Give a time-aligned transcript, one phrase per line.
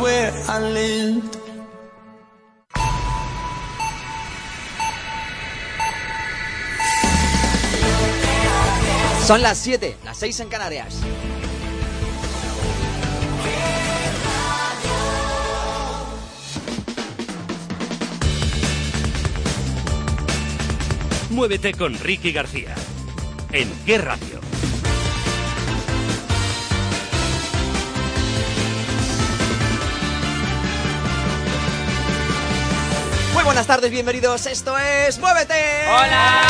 [0.00, 1.36] where I lived.
[9.26, 11.00] Son las 7, las 6 en Canarias.
[21.30, 22.74] Muévete con Ricky García.
[23.52, 24.49] ¿En qué radio?
[33.50, 34.46] Buenas tardes, bienvenidos.
[34.46, 35.84] Esto es Muévete.
[35.88, 36.44] ¡Hola!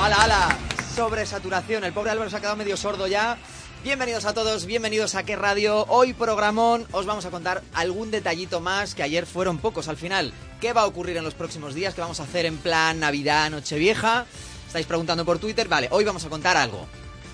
[0.00, 0.56] Hola, hola.
[0.94, 1.82] Sobresaturación.
[1.82, 3.36] El pobre Álvaro se ha quedado medio sordo ya.
[3.82, 5.86] Bienvenidos a todos, bienvenidos a qué radio.
[5.88, 10.32] Hoy programón os vamos a contar algún detallito más que ayer fueron pocos al final.
[10.60, 11.92] ¿Qué va a ocurrir en los próximos días?
[11.92, 14.24] ¿Qué vamos a hacer en plan Navidad, Nochevieja?
[14.68, 15.66] Estáis preguntando por Twitter.
[15.66, 16.86] Vale, hoy vamos a contar algo.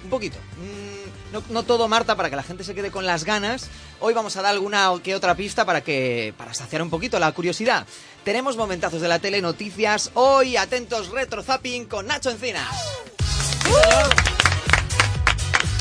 [0.04, 0.38] Un poquito.
[0.56, 0.91] Mm,
[1.48, 3.68] no, todo, Marta, para que la gente se quede con las ganas.
[4.00, 7.32] Hoy vamos a dar alguna que otra pista para que para saciar un poquito la
[7.32, 7.86] curiosidad.
[8.24, 10.10] Tenemos momentazos de la tele, noticias.
[10.14, 12.68] Hoy, atentos, retro zapping con Nacho Encina.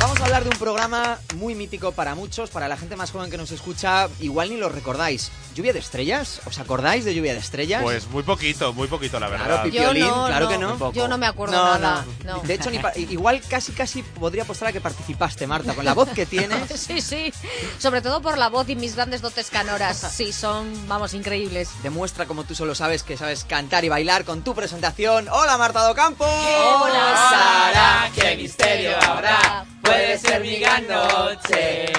[0.01, 3.29] Vamos a hablar de un programa muy mítico para muchos, para la gente más joven
[3.29, 5.31] que nos escucha, igual ni lo recordáis.
[5.53, 6.41] ¿Lluvia de estrellas?
[6.45, 7.83] ¿Os acordáis de Lluvia de estrellas?
[7.83, 9.45] Pues muy poquito, muy poquito, la verdad.
[9.45, 10.91] Claro, Pipiolín, Yo no, claro no, que no.
[10.93, 12.05] Yo no me acuerdo No, nada.
[12.25, 12.37] no.
[12.37, 12.41] no.
[12.41, 12.79] De hecho, ni
[13.11, 16.71] igual casi casi podría apostar a que participaste, Marta, con la voz que tienes.
[16.81, 17.31] Sí, sí.
[17.77, 19.97] Sobre todo por la voz y mis grandes dotes canoras.
[19.97, 21.69] Sí, son, vamos, increíbles.
[21.83, 25.29] Demuestra como tú solo sabes que sabes cantar y bailar con tu presentación.
[25.29, 26.25] ¡Hola, Marta Docampo!
[26.25, 28.11] Hola, Sara!
[28.15, 29.65] qué misterio habrá.
[29.81, 31.90] Puede ser mi gran noche.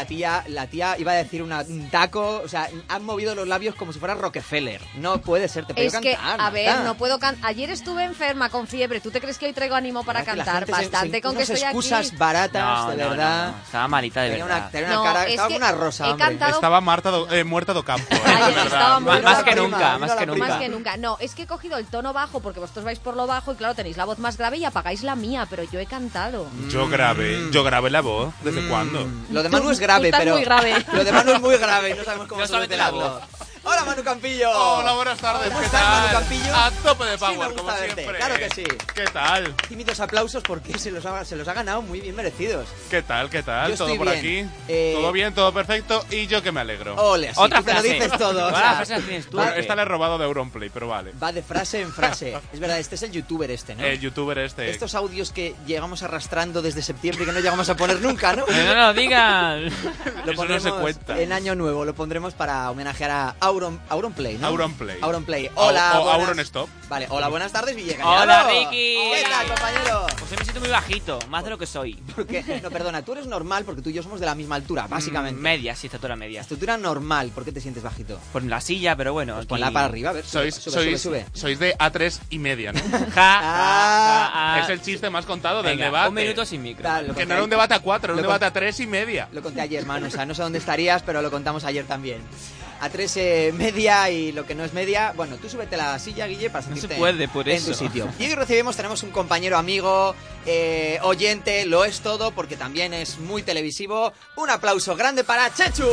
[0.00, 3.46] La tía, la tía iba a decir una- un taco, o sea, han movido los
[3.46, 4.80] labios como si fuera Rockefeller.
[4.94, 6.40] No puede ser, te Es puedo que, cantar.
[6.40, 7.50] a ver, no puedo cantar.
[7.50, 9.00] Ayer estuve enferma con fiebre.
[9.02, 10.64] ¿Tú te crees que hoy traigo ánimo para cantar?
[10.64, 12.16] se- Bastante se- con que estoy excusas aquí.
[12.16, 13.52] baratas, No, de no, no, verdad.
[13.52, 13.62] no.
[13.62, 14.58] Estaba malita de Tenía verdad.
[14.62, 16.26] una, tenía una No, cara, es estaba que una rosa, he hombre.
[16.28, 19.00] cantado- Estaba Marta do- eh, muerta do campo, eh, Ayer de estaba verdad.
[19.00, 20.48] muy Más que nunca, más que nunca.
[20.48, 20.96] Más que nunca.
[20.96, 23.56] No, es que he cogido el tono bajo porque vosotros vais por lo bajo y
[23.56, 26.46] claro, tenéis la voz más grave y apagáis la mía, pero yo he cantado.
[26.70, 28.32] Yo grabé, yo grabé la voz.
[28.42, 29.06] ¿Desde cuándo?
[29.30, 30.34] Lo de Manu Tú- es grave, tú estás pero.
[30.34, 30.74] muy grave.
[30.92, 33.20] Lo de Manu es muy grave y no sabemos cómo No solucionarlo.
[33.62, 34.50] Hola, Manu Campillo.
[34.50, 35.48] Hola, buenas tardes.
[35.48, 36.00] ¿Cómo ¿Qué estás, tal?
[36.02, 36.54] Manu Campillo?
[36.56, 38.18] A tope de Sí, me power, gusta como verte, siempre.
[38.18, 38.64] claro que sí.
[38.94, 39.54] ¿Qué tal?
[39.68, 42.66] Tímidos aplausos porque se los, ha, se los ha ganado muy bien merecidos.
[42.88, 43.28] ¿Qué tal?
[43.28, 43.70] ¿Qué tal?
[43.72, 44.46] Yo ¿Todo estoy por bien.
[44.48, 44.56] aquí?
[44.68, 45.34] Eh, ¿Todo bien?
[45.34, 46.02] ¿Todo perfecto?
[46.10, 46.94] Y yo que me alegro.
[46.96, 47.94] Ole, así Otra tú te lo frase.
[47.94, 48.46] dices todo.
[48.46, 48.82] o sea,
[49.30, 49.36] tú.
[49.36, 51.12] Bueno, esta la he robado de Auronplay, pero vale.
[51.22, 52.38] Va de frase en frase.
[52.54, 53.84] Es verdad, este es el youtuber este, ¿no?
[53.84, 54.70] El youtuber este.
[54.70, 58.46] Estos audios que llegamos arrastrando desde septiembre y que no llegamos a poner nunca, ¿no?
[58.70, 59.66] No, no, digan.
[60.26, 61.20] Eso no se cuenta.
[61.20, 64.46] en año nuevo, lo pondremos para homenajear a Auron, Auronplay, ¿no?
[64.46, 64.96] Auronplay.
[65.02, 65.50] Auronplay.
[65.56, 66.68] Hola, O- o buenas- Auron Stop.
[66.88, 68.06] Vale, hola, buenas tardes, Villegas.
[68.06, 68.96] Hola, Ricky.
[69.14, 70.06] ¿Qué tal, compañero?
[70.18, 71.94] Pues me siento muy bajito, más de lo que soy.
[72.16, 74.86] Porque, no, perdona, tú eres normal porque tú y yo somos de la misma altura,
[74.88, 75.38] básicamente.
[75.40, 76.40] Mm, Media, sí, estatura media.
[76.42, 78.20] Estatura normal, ¿por qué te sientes bajito?
[78.32, 79.32] Por la silla, pero bueno.
[79.34, 80.24] Pues aquí- ponla para arriba, a ver.
[80.24, 81.26] Sois, sube, sois, sube, sube.
[81.38, 82.80] sois de A3 y media, ¿no?
[83.10, 84.54] Ja, ja, Ah.
[84.58, 86.08] ja, es el chiste más contado del Venga, debate.
[86.10, 86.82] Un minuto sin micro.
[86.84, 88.78] Tal, lo Que conté no era un debate a cuatro, era un debate a tres
[88.80, 89.28] y media.
[89.32, 90.06] Lo conté ayer, hermano.
[90.06, 92.20] O sea, no sé dónde estarías, pero lo contamos ayer también.
[92.80, 95.12] A tres eh, media y lo que no es media.
[95.14, 97.72] Bueno, tú súbete a la silla, Guille, para No se sentirte puede, por en eso.
[97.72, 98.08] tu sitio.
[98.18, 100.14] Y hoy recibimos, tenemos un compañero amigo,
[100.46, 104.12] eh, oyente, lo es todo, porque también es muy televisivo.
[104.36, 105.84] Un aplauso grande para Chechu.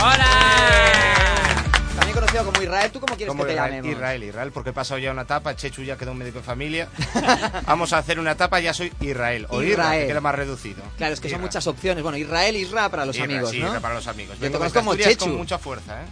[0.00, 1.64] ¡Hola!
[1.96, 2.92] También conocido como Israel.
[2.92, 3.96] ¿Tú cómo quieres Como que te Israel, llamemos?
[3.96, 6.88] Israel, Israel, porque he pasado ya una etapa, Chechu ya quedó un médico de familia.
[7.66, 9.46] Vamos a hacer una etapa, ya soy Israel.
[9.50, 10.00] O Irra, Israel.
[10.02, 10.82] que queda más reducido.
[10.96, 12.04] Claro, es que son muchas opciones.
[12.04, 13.80] Bueno, Israel, Isra para los Irra, amigos, sí, ¿no?
[13.80, 14.36] Para los amigos.
[14.36, 15.24] Yo Vengo te conozco como Chechu.
[15.24, 16.06] con mucha fuerza, ¿eh?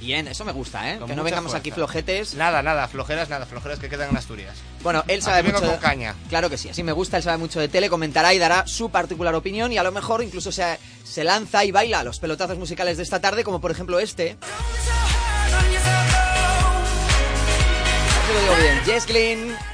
[0.00, 0.98] Bien, eso me gusta, ¿eh?
[0.98, 2.34] Con que no vengamos aquí flojetes.
[2.34, 4.54] Nada, nada, flojeras, nada, flojeras que quedan en Asturias.
[4.82, 6.14] Bueno, él sabe Aquí vengo mucho con caña.
[6.28, 8.90] Claro que sí, así me gusta, él sabe mucho de tele, comentará y dará su
[8.90, 12.96] particular opinión y a lo mejor incluso se, se lanza y baila los pelotazos musicales
[12.98, 14.36] de esta tarde, como por ejemplo este.
[14.42, 15.56] A
[18.14, 18.80] ver si lo digo bien.
[18.84, 19.73] Jess Glynn.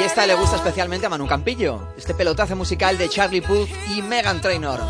[0.00, 4.00] Y esta le gusta especialmente a Manu Campillo, este pelotazo musical de Charlie Puth y
[4.00, 4.80] Megan Trainor.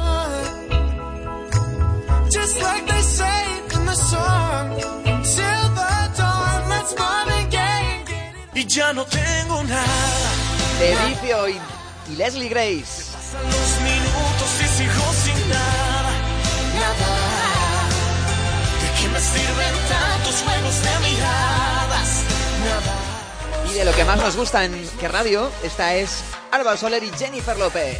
[8.54, 10.30] Y ya no tengo nada,
[10.78, 11.58] De Vicio y,
[12.12, 13.10] y Leslie Grace.
[13.12, 16.12] pasan los minutos y sigo sin nada,
[16.78, 17.12] nada.
[18.80, 21.59] ¿De qué me sirven tantos juegos de miradas?
[23.70, 27.10] y de lo que más nos gusta en que radio, esta es Alba Soler y
[27.10, 27.98] Jennifer López.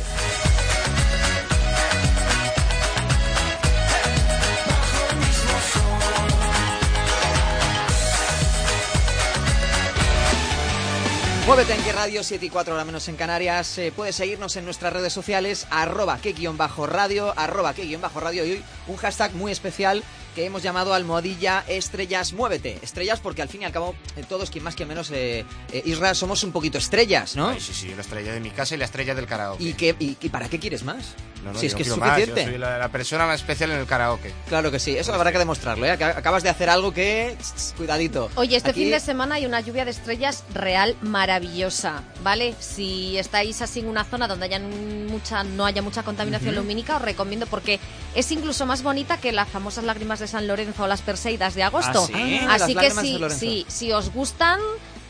[11.46, 13.76] Muévete en que radio, 7 y 4 horas menos en Canarias.
[13.78, 18.00] Eh, puedes seguirnos en nuestras redes sociales, arroba que guion bajo radio, arroba que guion
[18.00, 18.44] bajo radio.
[18.44, 20.04] Y hoy un hashtag muy especial
[20.34, 22.78] que hemos llamado almohadilla estrellas muévete.
[22.82, 25.82] Estrellas porque al fin y al cabo eh, todos, quien más quien menos, eh, eh,
[25.84, 27.48] Isra, somos un poquito estrellas, ¿no?
[27.48, 29.62] Ay, sí, sí, la estrella de mi casa y la estrella del karaoke.
[29.62, 31.14] ¿Y, qué, y, y para qué quieres más?
[31.44, 32.50] No, no, si es que es quiero más, yo suficiente.
[32.50, 34.32] soy la, la persona más especial en el karaoke.
[34.48, 35.98] Claro que sí, eso habrá que demostrarlo, ¿eh?
[35.98, 37.36] Ac- Acabas de hacer algo que...
[37.76, 38.30] Cuidadito.
[38.34, 42.54] Oye, este Aquí- fin de semana hay una lluvia de estrellas real maravillosa, ¿vale?
[42.60, 47.02] Si estáis así en una zona donde haya mucha, no haya mucha contaminación lumínica, os
[47.02, 47.80] recomiendo porque
[48.14, 51.62] es incluso más bonita que las famosas lágrimas de San Lorenzo o las Perseidas de
[51.62, 52.02] agosto.
[52.02, 52.40] ¿Ah, sí?
[52.48, 53.38] Ah, así las que Lorenzo.
[53.38, 54.60] sí, si os gustan,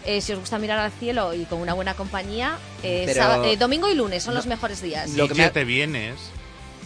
[0.04, 3.56] eh, si os gusta mirar al cielo y con una buena compañía, eh, Pero- eh,
[3.56, 5.10] domingo y lunes son los mejores días.
[5.10, 6.16] Lo que me te vienes.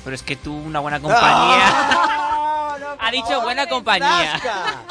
[0.02, 1.62] Pero es que tú, una buena compañía.
[1.62, 2.20] ¡Ah!
[2.98, 4.38] Ha dicho buena qué compañía.
[4.40, 4.84] zasca.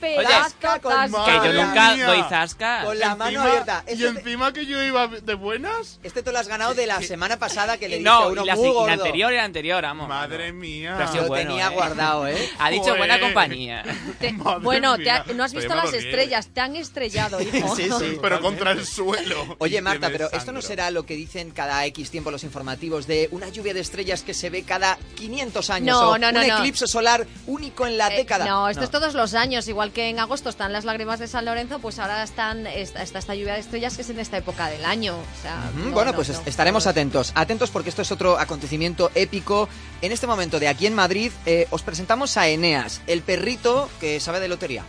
[0.00, 1.12] ¡Qué Zasca pedazo!
[1.14, 2.06] con que yo nunca mía.
[2.06, 2.84] doy zasca.
[2.84, 3.84] Con la mano abierta.
[3.86, 5.98] Y Este te, encima que yo iba de buenas.
[6.02, 8.44] este te lo has ganado de la semana pasada que le dije No, uno muy
[8.44, 8.88] y la gordo.
[8.92, 10.08] anterior y la anterior, vamos.
[10.08, 10.94] Madre mía.
[10.96, 11.74] Pero ha sido Lo bueno, tenía ¿eh?
[11.74, 12.50] guardado, ¿eh?
[12.58, 12.98] Ha dicho Joder.
[12.98, 13.82] buena compañía.
[14.62, 15.34] Bueno, te ha- mía.
[15.34, 17.76] no has visto las estrellas, te han estrellado, hijo.
[17.76, 18.18] Sí, sí.
[18.20, 19.56] Pero contra el suelo.
[19.58, 23.28] Oye, Marta, pero esto no será lo que dicen cada X tiempo los informativos de
[23.32, 26.46] una lluvia de estrellas que se ve cada 500 años No, o no, no, un
[26.46, 26.56] no.
[26.58, 28.44] eclipse solar único en la Eh, década.
[28.46, 31.44] no, esto es todos los años, igual que en agosto están las lágrimas de San
[31.44, 34.68] Lorenzo, pues ahora están esta, está esta lluvia de estrellas que es en esta época
[34.68, 35.14] del año.
[35.16, 37.32] O sea, no, bueno, no, pues estaremos atentos.
[37.34, 39.68] Atentos porque esto es otro acontecimiento épico.
[40.02, 44.20] En este momento de aquí en Madrid eh, os presentamos a Eneas, el perrito que
[44.20, 44.84] sabe de lotería.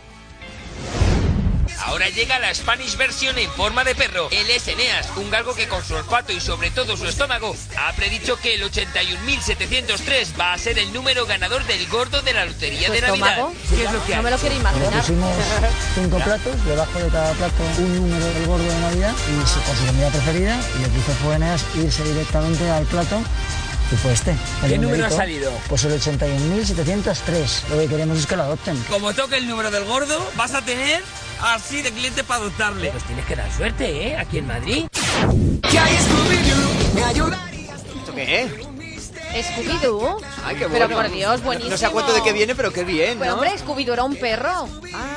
[1.86, 4.28] Ahora llega la Spanish versión en forma de perro.
[4.30, 7.92] Él es Eneas, un galgo que con su olfato y sobre todo su estómago ha
[7.92, 12.86] predicho que el 81.703 va a ser el número ganador del gordo de la lotería
[12.88, 13.28] ¿Tu de Navidad.
[13.30, 13.54] estómago?
[13.68, 14.92] ¿Qué es lo que No me lo quiero imaginar.
[14.92, 15.30] Pusimos
[15.94, 19.76] cinco platos, debajo de cada plato un número del gordo de Navidad y su, con
[19.76, 20.58] su comida preferida.
[20.78, 23.20] Y lo que hizo fue Eneas irse directamente al plato
[23.92, 24.34] y fue este.
[24.66, 25.52] ¿Qué número ha salido?
[25.68, 27.68] Pues el 81.703.
[27.68, 28.82] Lo que queremos es que lo adopten.
[28.84, 31.02] Como toque el número del gordo, vas a tener
[31.52, 32.90] así de cliente para adoptarle.
[32.90, 34.16] Pues tienes que dar suerte, ¿eh?
[34.16, 34.86] Aquí en Madrid.
[37.96, 38.52] ¿Esto qué es?
[39.34, 40.20] Scooby-Doo.
[40.44, 40.96] Ay, qué Pero bueno.
[40.96, 41.72] por Dios, buenísimo.
[41.72, 43.36] No sé a cuánto de qué viene, pero qué bien, Pero ¿no?
[43.38, 44.68] hombre, Scooby-Doo era un perro.
[44.94, 45.13] Ah,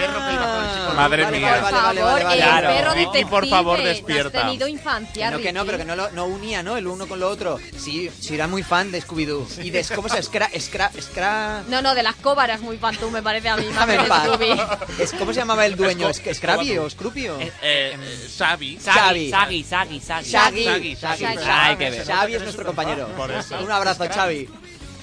[0.00, 0.94] perro que iba con el chico.
[0.96, 1.50] Madre vale, mía.
[1.50, 2.68] Vale, por vale, vale, favor, vale, Claro.
[2.68, 3.26] perro detective.
[3.30, 4.42] por favor, No has despierta.
[4.42, 6.76] tenido Que infancia, no, que no, pero que no, lo, no unía, ¿no?
[6.76, 7.58] El uno con lo otro.
[7.78, 9.46] Sí, sí, era muy fan de Scooby-Doo.
[9.62, 11.62] Y de, ¿cómo se Scra, Scra, Scra...
[11.68, 13.66] No, no, de las cóbaras muy fan tú, me parece a mí.
[13.74, 13.96] más que.
[14.06, 14.60] Scooby.
[14.98, 16.08] Es- ¿Cómo se llamaba el dueño?
[16.12, 17.26] Sco- ¿Es Scrappy o Scroopy?
[17.26, 17.96] Eh, eh,
[18.36, 18.78] Xavi.
[18.80, 19.30] Sagi, Xavi.
[19.30, 20.30] Sagi, Sagi, Sagi.
[20.30, 20.64] Shaggy.
[20.64, 21.22] Shaggy, Shaggy.
[21.24, 21.38] Shaggy.
[21.48, 22.04] Ay, qué ver.
[22.06, 23.08] Xavi es nuestro compañero.
[23.60, 24.48] Un abrazo, Xavi.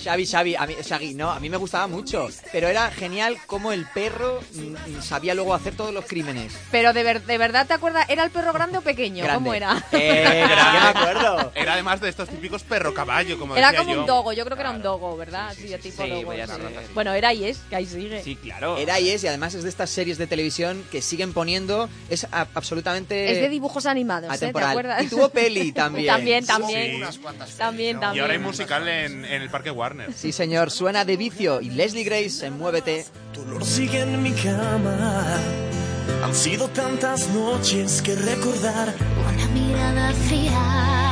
[0.03, 3.71] Xavi, Xavi, a mí, Shaggy, no, a mí me gustaba mucho, pero era genial cómo
[3.71, 6.53] el perro mm, sabía luego hacer todos los crímenes.
[6.71, 8.05] Pero de, ver- de verdad, ¿te acuerdas?
[8.09, 9.23] ¿Era el perro grande o pequeño?
[9.23, 9.35] Grande.
[9.44, 9.83] ¿Cómo era?
[9.91, 11.51] Eh, ya me acuerdo.
[11.55, 14.01] Era además de estos típicos perro caballo, como Era decía como yo.
[14.01, 15.53] un dogo, yo creo que era un dogo, ¿verdad?
[15.55, 16.31] Sí, tipo sí, dogo.
[16.33, 16.38] sí.
[16.39, 16.91] raza, sí.
[16.94, 18.21] Bueno, era y es, que ahí sigue.
[18.23, 18.77] Sí, claro.
[18.77, 22.25] Era y es, y además es de estas series de televisión que siguen poniendo, es
[22.31, 24.38] a- absolutamente Es de dibujos animados, ¿eh?
[24.38, 24.69] ¿Te atemporal.
[24.71, 25.03] acuerdas?
[25.03, 26.07] Y tuvo peli también.
[26.07, 26.47] También, Sí.
[26.47, 26.95] también.
[26.97, 28.00] Unas cuantas pelis, También.
[28.13, 30.13] Y ahora hay musical en, en el Parque Warner.
[30.13, 33.05] Sí, señor, suena de vicio y Leslie Grace en Muévete.
[33.33, 35.38] Tu olor sigue en mi cama.
[36.23, 38.93] Han sido tantas noches que recordar.
[39.33, 41.12] Una mirada fría,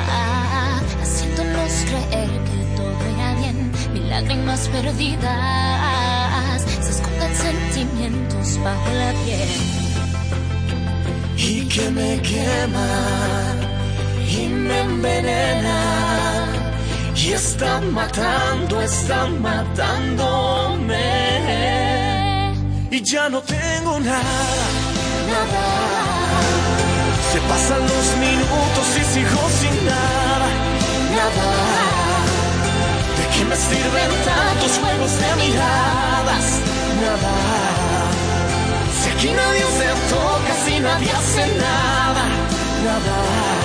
[1.01, 3.71] haciéndonos creer que todo irá bien.
[3.93, 9.49] Mil lágrimas perdidas, se esconden sentimientos bajo la piel.
[11.37, 13.55] y que me quema
[14.29, 16.60] y me envenena
[17.15, 20.71] y está matando, está matándome
[22.91, 24.67] y ya no tengo nada,
[25.31, 25.63] nada.
[27.31, 30.47] Se pasan los minutos y sigo sin nada,
[31.15, 31.47] nada.
[33.17, 36.45] ¿De qué me sirven tantos juegos de miradas?
[37.01, 37.33] Nada.
[39.01, 42.23] Si aquí nadie se toca, si nadie hace nada,
[42.85, 43.60] nada.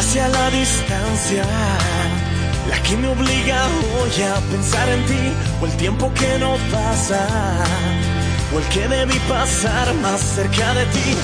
[0.00, 1.44] Sea la distancia
[2.68, 7.26] la que me obliga hoy a pensar en ti, o el tiempo que no pasa,
[8.52, 11.16] o el que debí pasar más cerca de ti.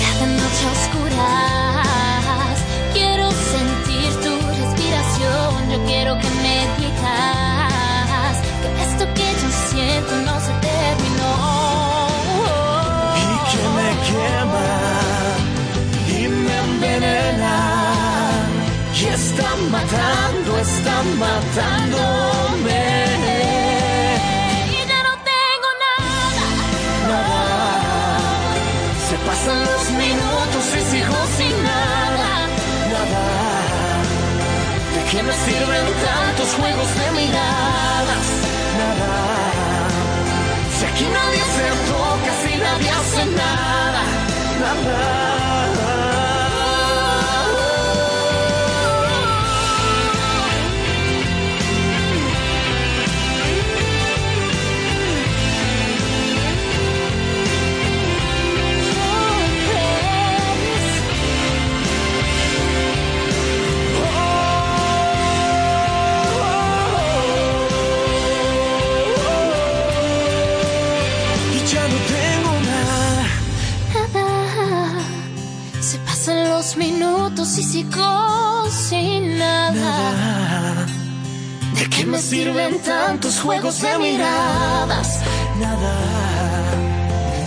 [0.00, 2.56] Cada noche oscuras,
[2.92, 5.70] quiero sentir tu respiración.
[5.72, 11.34] Yo quiero que me digas que esto que yo siento no se terminó.
[13.16, 14.68] y que me quema
[16.06, 17.75] y me envenena
[19.36, 22.82] y está matando, está están matándome.
[24.70, 26.46] Y ya no tengo nada.
[27.10, 28.18] Nada.
[29.08, 32.30] Se pasan los minutos y sigo sin nada.
[32.92, 33.24] Nada.
[34.94, 38.26] ¿De qué me sirven tantos juegos de miradas?
[38.78, 39.12] Nada.
[40.78, 44.02] Si aquí nadie se toca, si nadie hace nada.
[44.52, 45.85] Y
[77.36, 80.86] minutos y sigo sin nada.
[81.74, 85.20] ¿De qué me sirven tantos juegos de miradas?
[85.60, 85.94] Nada.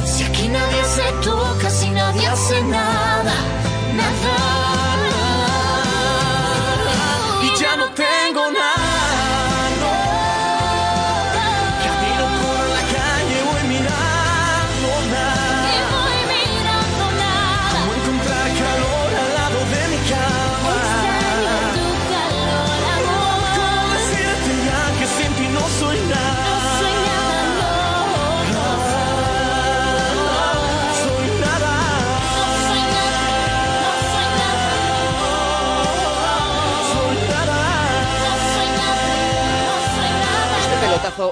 [0.05, 2.88] Si aquí nadie se toca, si nadie hace nada.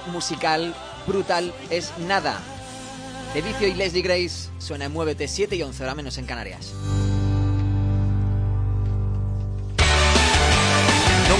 [0.07, 0.75] Musical
[1.07, 2.39] brutal es nada.
[3.33, 6.73] De Vicio y Leslie Grace suena en Muévete 7 y 11 hora menos en Canarias.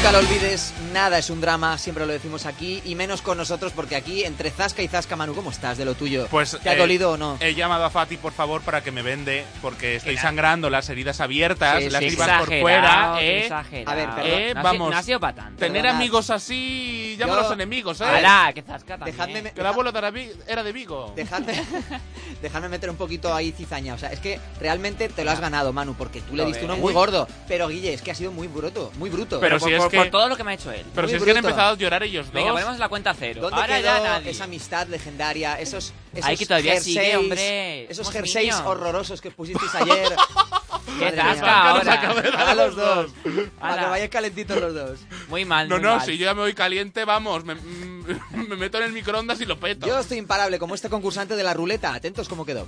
[0.08, 3.74] Nunca lo olvides, nada es un drama, siempre lo decimos aquí, y menos con nosotros,
[3.76, 6.28] porque aquí entre Zasca y Zasca, Manu, ¿cómo estás de lo tuyo?
[6.32, 7.36] Pues ¿Te ha eh, dolido o no?
[7.42, 10.88] He llamado a Fati, por favor, para que me vende, porque estoy Era- sangrando, las
[10.88, 13.18] heridas abiertas, Sí, las sí, tripas por fuera.
[13.22, 13.42] eh.
[13.42, 13.92] exagerado.
[13.92, 14.32] A ver, perdón.
[14.32, 14.78] Eh, No ha vamos.
[14.78, 15.60] sido- no ha sido para tanto.
[15.60, 15.96] Tener Perdonad.
[16.02, 18.06] amigos así, llama Yo- a los enemigos, ¿eh?
[18.06, 19.18] Alá, que zasca también.
[19.18, 21.12] Dejadme, Que el abuelo de Arabi- era de Vigo.
[21.18, 21.52] Dejadme,
[22.42, 23.94] dejadme meter un poquito ahí cizaña.
[23.94, 26.78] O sea, es que realmente te lo has ganado, Manu, porque tú le diste uno
[26.78, 27.28] muy gordo.
[27.50, 29.42] Pero Guille, es que ha sido muy bruto, muy bruto.
[29.42, 30.86] Pero si es por- que- por todo lo que me ha hecho él.
[30.96, 31.50] Pero Muy si es que han bruto.
[31.50, 32.34] empezado a llorar ellos dos.
[32.34, 33.42] Venga, ponemos la cuenta cero.
[33.42, 34.32] ¿Dónde Ahora quedó ya nadie.
[34.32, 35.60] esa amistad legendaria?
[35.60, 37.92] Esos, esos Ay, que todavía sigue, jerseys, hombre.
[37.92, 38.62] Esos jerseys niños.
[38.66, 40.16] horrorosos que pusisteis ayer.
[41.00, 41.36] Qué mía.
[41.42, 42.50] ahora.
[42.50, 43.12] A los dos.
[43.60, 45.00] Para que vayáis calentitos los dos.
[45.28, 46.06] Muy mal, No, muy no, mal.
[46.06, 47.56] si yo ya me voy caliente, vamos, me,
[48.32, 49.86] me meto en el microondas y lo peto.
[49.86, 51.94] Yo estoy imparable como este concursante de la ruleta.
[51.94, 52.66] Atentos cómo quedó.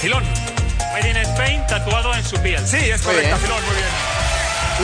[0.00, 0.22] Filón.
[0.92, 2.60] Made in Spain tatuado en su piel.
[2.66, 3.36] Sí, es bien.
[3.38, 3.88] Filón, muy bien.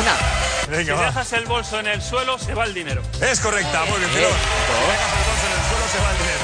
[0.00, 0.17] Una.
[0.64, 1.07] Si Venga, va.
[1.07, 3.02] dejas el bolso en el suelo, se va el dinero.
[3.21, 4.31] Es correcta, muy bien, Filón.
[4.33, 6.38] Dejas el bolso en el suelo, se va el dinero.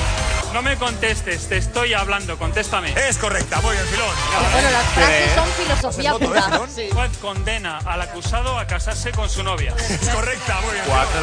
[0.55, 2.95] No me contestes, te estoy hablando, contéstame.
[3.09, 4.15] Es correcta, muy bien, Filón.
[4.53, 6.41] Bueno, las frases son filosofía voto, pura.
[6.41, 6.69] ¿eh?
[6.75, 6.89] Sí.
[6.93, 9.75] Juez condena al acusado a casarse con su novia.
[9.79, 10.85] Es correcta, muy bien.
[10.87, 11.21] Cuatro.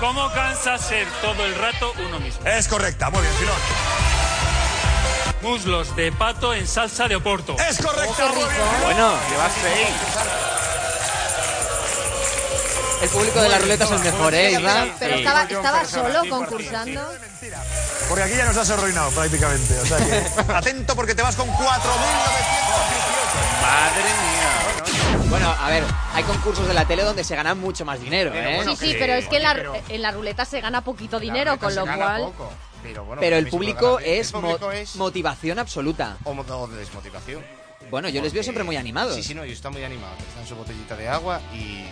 [0.00, 2.46] ¿Cómo cansa ser todo el rato uno mismo?
[2.46, 3.56] Es correcta, muy bien, Filón.
[5.42, 7.56] Muslos de pato en salsa de oporto.
[7.58, 7.78] Es.
[7.78, 7.94] Filón.
[8.82, 9.88] Bueno, llevas seis.
[13.02, 14.86] El público de la ruleta es el mejor, ¿eh, Isra?
[14.98, 17.00] Pero estaba, estaba solo concursando.
[18.08, 19.78] Porque aquí ya nos has arruinado prácticamente.
[19.78, 21.60] O sea que, atento porque te vas con 4.918.
[23.62, 25.30] Madre mía.
[25.30, 28.62] Bueno, a ver, hay concursos de la tele donde se gana mucho más dinero, ¿eh?
[28.64, 29.56] Sí, sí, pero es que en la,
[29.88, 32.32] en la ruleta se gana poquito dinero, con lo cual...
[32.82, 36.16] Pero, bueno, Pero el público es, El público mo- es motivación absoluta.
[36.24, 37.42] o, mo- o de desmotivación.
[37.90, 39.14] Bueno, yo les veo Porque- siempre muy animados.
[39.16, 40.12] Sí, sí, no, y está muy animado.
[40.28, 41.84] Está en su botellita de agua y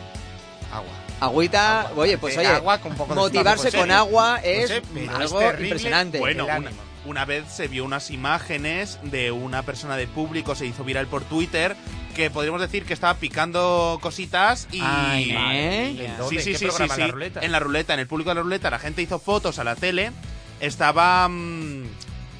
[0.73, 0.91] agua.
[1.21, 2.03] Agüita, Agua.
[2.05, 4.71] oye, pues oye, agua con poco de motivarse con agua es
[5.15, 6.19] algo es impresionante.
[6.21, 6.71] Bueno, una,
[7.07, 11.25] una vez se vio unas imágenes de una persona de público, se hizo viral por
[11.25, 11.75] Twitter,
[12.15, 14.81] que podríamos decir que estaba picando cositas y...
[14.83, 15.93] Ay, ¿Eh?
[15.97, 16.17] mía.
[16.19, 16.37] ¿Dónde?
[16.41, 16.93] Sí, sí, ¿En qué sí, sí, sí.
[16.93, 17.41] ¿En la ruleta?
[17.41, 19.75] En la ruleta, en el público de la ruleta, la gente hizo fotos a la
[19.75, 20.13] tele.
[20.61, 21.29] Estaba.
[21.29, 21.85] mm,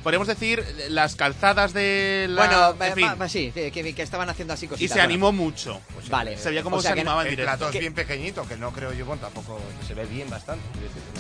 [0.03, 2.47] podríamos decir, las calzadas de la.
[2.47, 4.89] Bueno, en eh, fin, sí, que, estaban haciendo así y cositas.
[4.91, 5.05] se bueno.
[5.05, 5.81] animó mucho.
[5.95, 6.39] Pues, Vale.
[6.39, 7.57] Se veía cómo O sea se no- animaba en El directo.
[7.59, 10.65] plato es bien pequeñito, que no creo yo, bueno, tampoco se ve bien bastante.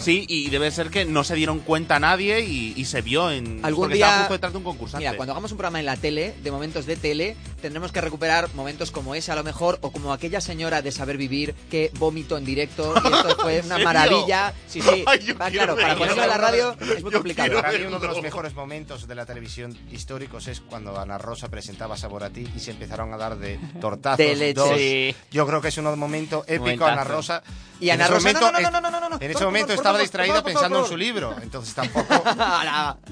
[0.01, 3.61] Sí, y debe ser que no se dieron cuenta nadie y, y se vio en.
[3.65, 5.05] Algún porque día- estaba justo detrás de un concursante.
[5.07, 8.49] Mira, cuando hagamos un programa en la tele, de momentos de tele, tendremos que recuperar
[8.55, 12.37] momentos como ese a lo mejor, o como aquella señora de saber vivir que vomitó
[12.39, 13.85] en directo y esto fue ¿En una serio?
[13.85, 14.55] maravilla.
[14.67, 15.05] Sí, sí.
[15.07, 17.61] Ay, Va, claro, para ponerlo en la radio es muy complicado.
[17.61, 21.49] Para mí uno de los mejores momentos de la televisión históricos es cuando Ana Rosa
[21.49, 24.19] presentaba Sabor a ti y se empezaron a dar de tortazos.
[24.19, 24.55] De leche.
[24.55, 24.71] dos.
[24.77, 25.15] Sí.
[25.31, 26.91] Yo creo que es un momento épico Momentazo.
[26.93, 27.43] Ana Rosa.
[27.81, 29.35] Y En Ana ese Rosa, momento- no, no, no, no, no, no, no, En ese
[29.35, 32.23] por momento favor, por estaba distraída por por pensando en su libro, entonces tampoco.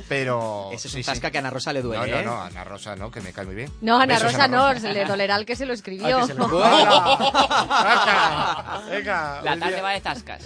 [0.08, 0.70] pero.
[0.72, 1.10] Ese es sí, un sí.
[1.10, 2.24] zasca que a Ana Rosa le duele, No, no, ¿eh?
[2.24, 3.70] no, Ana Rosa no, que me cae muy bien.
[3.80, 6.18] No, Ana Besos, Rosa no, se le dolerá al que se lo escribió.
[6.18, 6.46] Ah, que se lo-
[7.66, 9.96] Venga, venga, La el tarde día- va de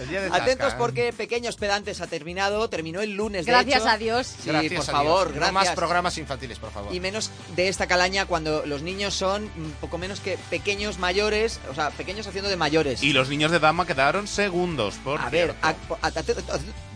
[0.03, 3.47] el día de Atentos porque Pequeños Pedantes ha terminado, terminó el lunes.
[3.47, 3.89] de Gracias hecho.
[3.89, 4.27] a Dios.
[4.27, 4.87] Sí, Gracias por Dios.
[4.87, 5.53] favor, No gracias.
[5.55, 6.95] más programas infantiles, por favor.
[6.95, 11.75] Y menos de esta calaña cuando los niños son poco menos que pequeños mayores, o
[11.75, 13.03] sea, pequeños haciendo de mayores.
[13.03, 15.75] Y los niños de dama quedaron segundos, por A ver, a- a-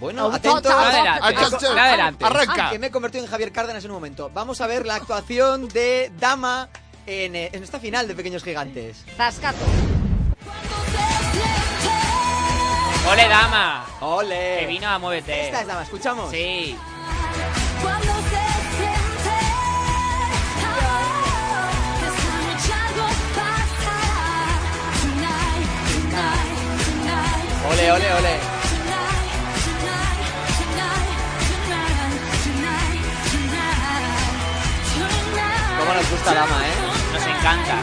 [0.00, 0.72] bueno, atentos.
[0.72, 2.24] Adelante, adelante.
[2.56, 4.30] Ah, que me he convertido en Javier Cárdenas en un momento.
[4.32, 6.68] Vamos a ver la actuación de Dama
[7.06, 9.04] en, eh, en esta final de Pequeños Gigantes.
[9.16, 9.64] Zascato.
[13.10, 13.86] ¡Ole, dama!
[14.00, 14.56] ¡Ole!
[14.60, 15.46] Que vino a Muévete.
[15.46, 16.30] Esta es Dama, escuchamos.
[16.30, 16.76] Sí.
[27.70, 28.54] Ole, ole, ole.
[35.78, 36.93] Cómo nos gusta Dama, ¿eh?
[37.44, 37.76] Encanta.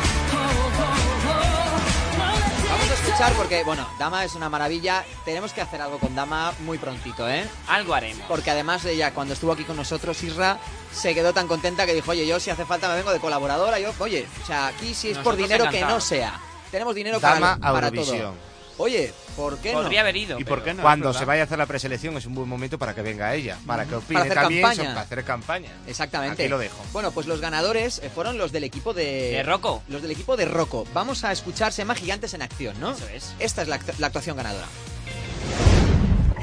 [2.67, 5.05] Vamos a escuchar porque, bueno, Dama es una maravilla.
[5.23, 7.47] Tenemos que hacer algo con Dama muy prontito, ¿eh?
[7.67, 8.25] Algo haremos.
[8.27, 10.57] Porque además ella, cuando estuvo aquí con nosotros, Isra,
[10.91, 13.77] se quedó tan contenta que dijo, oye, yo si hace falta me vengo de colaboradora.
[13.77, 16.39] Yo, oye, o sea, aquí si es por dinero que no sea.
[16.71, 18.17] Tenemos dinero Dama para, para Eurovisión.
[18.17, 18.50] todo.
[18.77, 19.81] Oye, ¿por qué no?
[19.81, 20.39] Podría haber ido.
[20.39, 20.81] ¿Y pero- por qué no?
[20.81, 23.57] Cuando se vaya a hacer la preselección es un buen momento para que venga ella,
[23.67, 24.89] para que opine hacer también campaña.
[24.89, 25.69] para hacer campaña.
[25.87, 26.43] Exactamente.
[26.43, 26.77] Aquí lo dejo.
[26.93, 29.31] Bueno, pues los ganadores eh, fueron los del equipo de...
[29.31, 29.83] ¿De Rocco?
[29.87, 30.85] Los del equipo de Rocco.
[30.93, 32.91] Vamos a escuchar, se llama Gigantes en Acción, ¿no?
[32.91, 33.33] Eso es.
[33.39, 34.65] Esta es la, act- la actuación ganadora.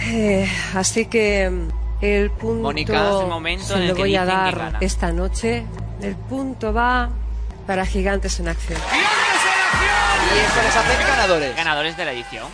[0.00, 1.68] Eh, así que mm,
[2.04, 5.64] el punto Mónica, momento se en el lo que voy a dar esta noche.
[6.00, 7.10] El punto va
[7.66, 8.78] para Gigantes en Acción.
[10.34, 11.56] Y eso les hace ganadores.
[11.56, 12.48] Ganadores de la edición.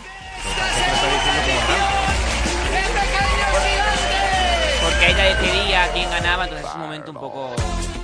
[5.05, 7.55] Porque ella decidía quién ganaba, entonces es un momento un poco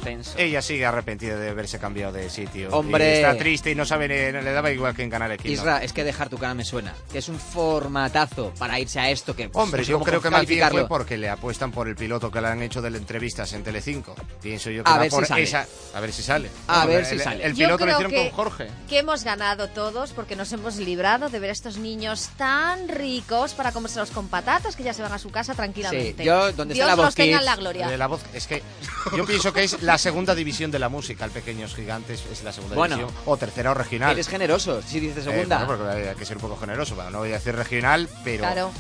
[0.04, 0.34] tenso.
[0.38, 2.70] Ella sigue arrepentida de haberse cambiado de sitio.
[2.72, 3.10] Hombre.
[3.10, 5.52] Y está triste y no sabe, ni- le daba igual quién ganar aquí.
[5.52, 6.94] Isra, es que dejar tu cara me suena.
[7.12, 9.50] Que es un formatazo para irse a esto que...
[9.50, 11.96] pues, Hombre, no sé yo creo que más bien fue porque le apuestan por el
[11.96, 14.16] piloto que le han hecho de las entrevistas en Telecinco.
[14.42, 15.44] Pienso yo que A va ver si por sale.
[15.44, 15.68] esa.
[15.94, 16.50] A ver si sale.
[16.68, 17.46] A ver si el- sale.
[17.46, 18.68] El Yo piloto lo hicieron que- con Jorge.
[18.90, 23.54] Que hemos ganado todos porque nos hemos librado de ver a estos niños tan ricos
[23.54, 26.16] para comérselos con patatas que ya se van a su casa tranquilamente.
[26.18, 27.88] Sí, yo, donde Dios la voz los tenga en Kids, la gloria.
[27.88, 28.64] De la voz, es que
[29.16, 32.52] yo pienso que es la segunda división de la música, el Pequeños Gigantes es la
[32.54, 32.96] segunda Bueno.
[32.98, 34.12] división, o tercera o regional.
[34.12, 35.66] Eres generoso, si dices Eh, segunda.
[35.66, 38.40] bueno, porque hay que ser un poco generoso, bueno, no voy a decir regional, pero
[38.44, 38.72] Claro.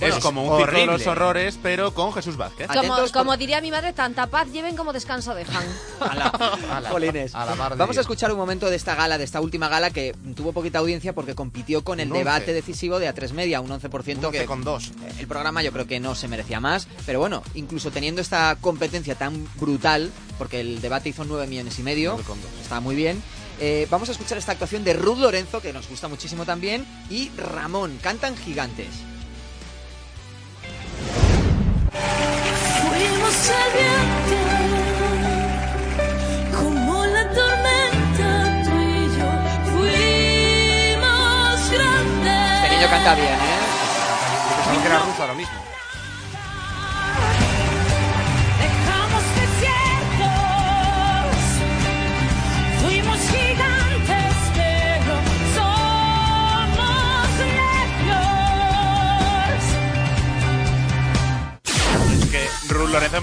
[0.00, 0.98] Es como un ciclo de horrible.
[0.98, 2.68] los horrores, pero con Jesús Vázquez.
[2.68, 5.64] Como, por- como diría mi madre, tanta paz lleven como descanso dejan.
[6.00, 7.34] a la, Jolines.
[7.34, 9.90] a la mar Vamos a escuchar un momento de esta gala, de esta última gala
[9.90, 12.18] que tuvo poquita audiencia porque compitió con el Un 11.
[12.24, 14.92] debate decisivo de A3 Media, un 11%, Un que 11 con dos.
[15.18, 19.14] el programa yo creo que no se merecía más, pero bueno, incluso teniendo esta competencia
[19.14, 22.50] tan brutal, porque el debate hizo 9 millones y medio, 9 con dos.
[22.62, 23.22] está muy bien.
[23.60, 27.30] eh, vamos a escuchar esta actuación de Ruth Lorenzo, que nos gusta muchísimo también, y
[27.38, 28.88] Ramón, cantan gigantes.
[32.80, 33.36] Fuimos
[33.74, 34.38] viento,
[36.58, 38.28] como la tormenta,
[38.64, 39.28] tú y yo
[39.72, 42.62] fuimos grandes.
[42.62, 43.36] Este niño canta bien, ¿eh?
[44.56, 45.65] Pensaba que era ruso ahora mismo.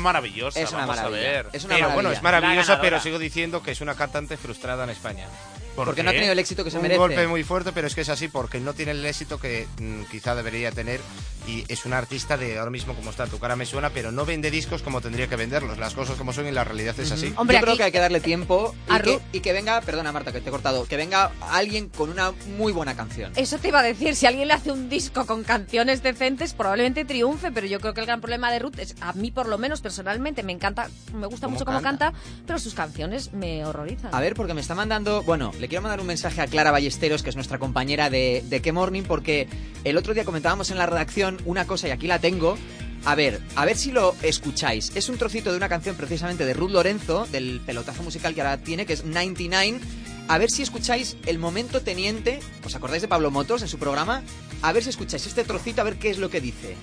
[0.04, 0.60] Maravillosa.
[0.60, 1.50] Es una vamos maravilla, A ver.
[1.54, 4.92] es una Pero bueno, es maravillosa, pero sigo diciendo que es una cantante frustrada en
[4.92, 5.28] España.
[5.76, 6.04] ¿Por Porque qué?
[6.04, 7.00] no ha tenido el éxito que se un merece.
[7.00, 10.04] golpe muy fuerte, pero es que es así porque no tiene el éxito que mm,
[10.12, 11.00] quizá debería tener
[11.48, 14.24] y es una artista de ahora mismo como está, tu cara me suena, pero no
[14.26, 17.34] vende discos como tendría que venderlos, las cosas como son y la realidad es así.
[17.36, 19.82] Hombre, Yo creo aquí- que hay que darle tiempo y A que, y que venga,
[19.82, 23.34] perdona Marta que te he cortado, que venga alguien con una muy buena canción.
[23.36, 27.04] Eso te iba a decir, si alguien le hace un disco con canciones decentes, probablemente
[27.04, 29.58] triunfe, pero yo creo que el gran problema de Ruth es, a mí por lo
[29.58, 32.12] menos personalmente, me encanta, me gusta ¿Cómo mucho cómo canta?
[32.12, 34.14] canta, pero sus canciones me horrorizan.
[34.16, 35.24] A ver, porque me está mandando.
[35.24, 38.62] Bueno, le quiero mandar un mensaje a Clara Ballesteros, que es nuestra compañera de, de
[38.62, 39.48] qué Morning, porque
[39.86, 42.58] el otro día comentábamos en la redacción una cosa, y aquí la tengo,
[43.06, 44.92] A ver, a ver si lo escucháis.
[44.94, 48.58] Es un trocito de una canción precisamente de Ruth Lorenzo, del pelotazo musical que ahora
[48.58, 49.80] tiene, que es 99.
[50.28, 52.42] A ver si escucháis el momento teniente.
[52.66, 54.22] ¿Os acordáis de Pablo Motos en su programa?
[54.62, 56.76] A ver si escucháis este trocito, a ver qué es lo que dice.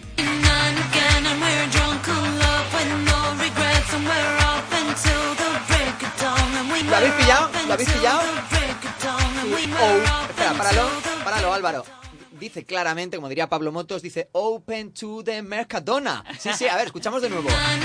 [6.90, 7.50] ¿Lo habéis pillado?
[7.68, 8.20] ¿Lo habéis pillado?
[8.20, 8.57] Sí.
[9.81, 10.88] Oh, espera, páralo,
[11.22, 11.85] páralo, Álvaro.
[12.33, 16.24] Dice claramente, como diría Pablo Motos, dice Open to the Mercadona.
[16.38, 17.48] Sí, sí, a ver, escuchamos de nuevo.
[17.48, 17.81] Open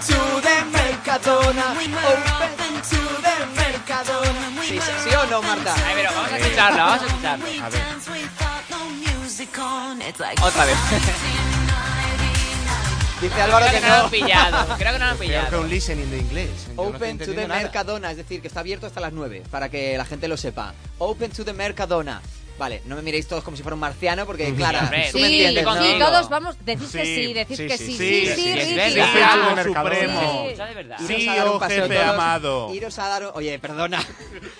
[0.00, 1.70] to the Mercadona.
[1.70, 4.62] Open to the Mercadona.
[4.64, 5.74] Sí, sí, ¿sí o no, Marta?
[5.86, 7.46] Ay, pero vamos a escucharla, vamos a escucharla.
[7.64, 7.82] A ver.
[10.42, 10.76] Otra vez.
[13.20, 14.76] Dice Álvaro Creo que que no lo han pillado.
[14.78, 15.60] Creo que no lo han Creo que pillado.
[15.60, 16.48] un listening de inglés.
[16.68, 17.60] Yo no estoy Open to the nada.
[17.60, 20.74] Mercadona, es decir, que está abierto hasta las 9, para que la gente lo sepa.
[20.98, 22.22] Open to the Mercadona.
[22.58, 25.28] Vale, no me miréis todos como si fuera un marciano, porque, Clara, hombre, tú me
[25.28, 25.82] Sí, entiendes, ¿no?
[25.82, 28.52] sí, todos vamos, decís que Sí, sí, decís sí, que sí, sí, sí, sí, sí,
[28.52, 29.00] sí, sí.
[29.00, 30.44] Sí, supremo.
[30.44, 30.96] De verdad.
[31.06, 32.74] Sí, oh, jefe amado.
[32.74, 33.30] Iros a dar...
[33.34, 34.04] Oye, perdona.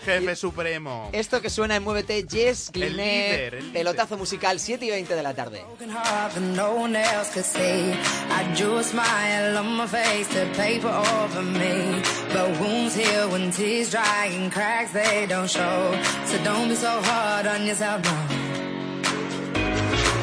[0.05, 1.11] Jefe supremo.
[1.13, 3.73] Esto que suena en Muévete, Jess El líder, el líder.
[3.73, 5.63] pelotazo musical, 7 y 20 de la tarde.
[5.91, 7.93] heart that no one else could see.
[8.31, 12.01] I drew a smile on my face to paper over me.
[12.33, 15.95] But wounds heal when tears dry and cracks they don't show.
[16.27, 18.17] So don't be so hard on yourself, no.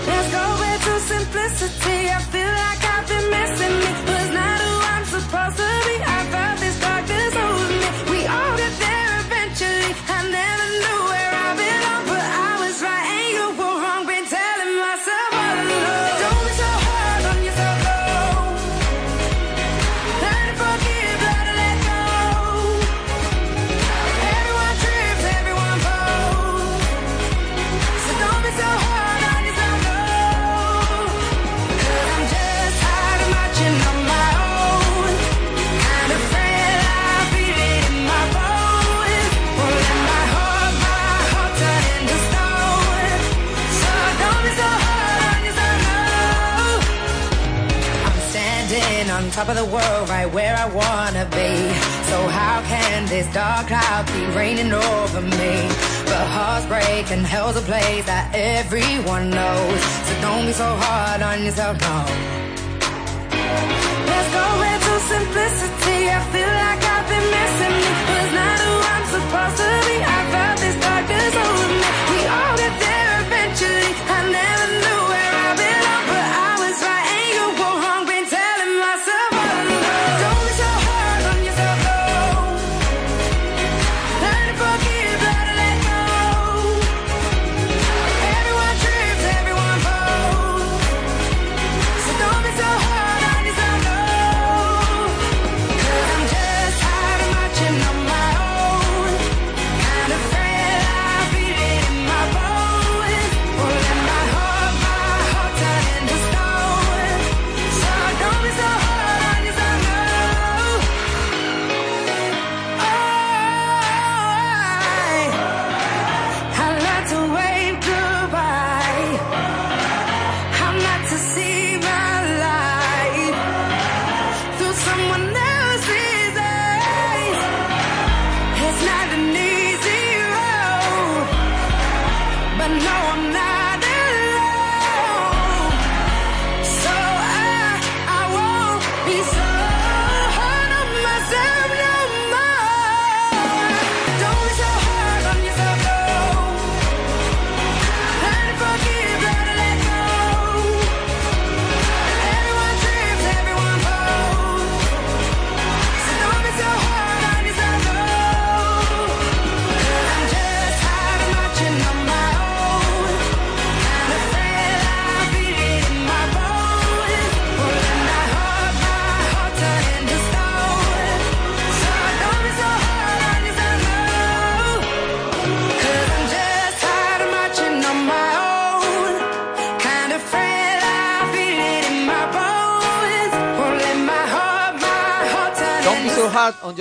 [0.07, 2.09] Let's go back to simplicity.
[2.09, 3.89] I feel like I've been missing me.
[4.07, 5.95] Was not who I'm supposed to be.
[6.03, 6.19] I
[49.37, 51.53] top of the world, right where I wanna be.
[52.09, 55.53] So how can this dark cloud be raining over me?
[56.09, 59.79] But hearts break and hell's a place that everyone knows.
[60.07, 61.97] So don't be so hard on yourself, no.
[64.09, 65.99] Let's go back to simplicity.
[66.17, 67.89] I feel like I've been missing me.
[68.09, 69.97] Was not who I'm supposed to be.
[70.01, 71.89] I felt this darkness over me.
[72.09, 73.91] We all get there eventually.
[74.01, 75.06] I never knew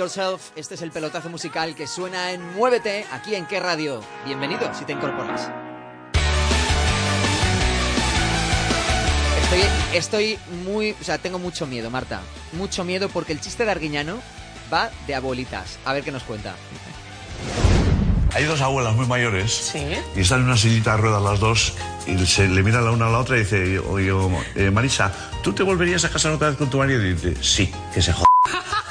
[0.07, 0.51] yourself.
[0.55, 4.01] Este es el pelotazo musical que suena en Muévete, aquí en Qué Radio.
[4.25, 5.51] Bienvenido si te incorporas.
[9.41, 9.59] Estoy,
[9.93, 10.91] estoy muy...
[10.91, 12.21] O sea, tengo mucho miedo, Marta.
[12.53, 14.19] Mucho miedo porque el chiste de Arguiñano
[14.71, 15.77] va de abuelitas.
[15.83, 16.55] A ver qué nos cuenta.
[18.33, 19.73] hay dos abuelas muy mayores
[20.15, 21.73] y están en una sillita de ruedas las dos
[22.05, 24.11] y se le miran la una a la otra y dice, oye,
[24.55, 25.11] eh, Marisa,
[25.43, 27.05] ¿tú te volverías a casar otra vez con tu marido?
[27.05, 28.27] Y dice, sí, que se joda.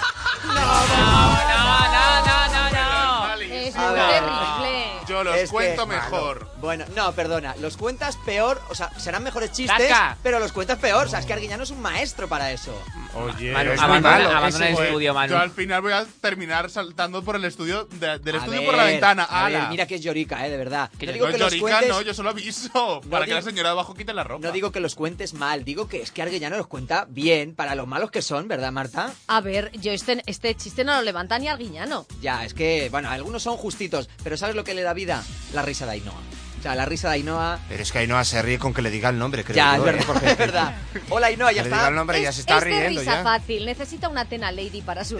[5.18, 6.48] Yo los Es que- cuento mejor.
[6.60, 7.54] Bueno, no, perdona.
[7.60, 9.90] Los cuentas peor, o sea, serán mejores chistes,
[10.22, 11.06] pero los cuentas peor.
[11.06, 12.72] O sea, es que Arguiñano es un maestro para eso.
[13.14, 14.36] Oye, Manu, es abandona- muy malo.
[14.36, 15.32] abandona el estudio, Manu.
[15.32, 18.66] Yo al final voy a terminar saltando por el estudio de- del A estudio ver,
[18.66, 19.24] por la ventana.
[19.24, 20.90] a ver, mira que es llorica, eh, de verdad.
[20.98, 23.32] Que no yo digo no que los llorica, cuentes, no, yo solo aviso para que
[23.34, 24.46] la señora de abajo quite la ropa.
[24.46, 27.74] no digo que los cuentes mal, digo que es que Arguiñano los cuenta bien para
[27.74, 29.12] lo malos que son, ¿verdad, Marta?
[29.28, 32.06] A ver, yo este, este chiste no lo levanta ni Arguiñano.
[32.20, 35.05] Ya, es que, bueno, algunos son justitos, pero ¿sabes lo que le da vida?
[35.52, 36.14] La risa de Ainhoa.
[36.58, 37.58] O sea, la risa de Ainhoa...
[37.68, 39.84] Pero es que Ainhoa se ríe con que le diga el nombre, creo Ya, yo,
[39.84, 40.04] es verdad, ¿eh?
[40.06, 40.74] Porque- es verdad.
[41.10, 41.76] Hola, Ainhoa, ya Que le está.
[41.76, 43.22] diga el nombre y ya se está es riendo risa ya.
[43.22, 45.16] fácil, necesita una Tena Lady para su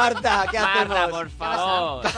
[0.00, 1.10] Marta, ¿qué Marta, hacemos?
[1.10, 2.00] por ¿Qué pasa?
[2.02, 2.08] ¿Qué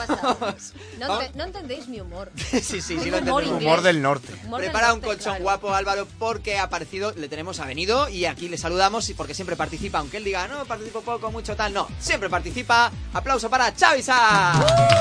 [0.45, 0.73] pasa?
[1.01, 2.31] No, ente- no entendéis mi humor.
[2.35, 3.43] sí, sí, sí, lo entendemos.
[3.43, 3.61] inglés.
[3.63, 4.33] Humor del norte.
[4.45, 5.43] Humor del Prepara un norte, colchón claro.
[5.43, 9.33] guapo, Álvaro, porque ha aparecido, le tenemos, ha venido y aquí le saludamos y porque
[9.33, 12.91] siempre participa, aunque él diga, no, participo poco, mucho, tal, no, siempre participa.
[13.13, 14.53] Aplauso para Xavi Sá.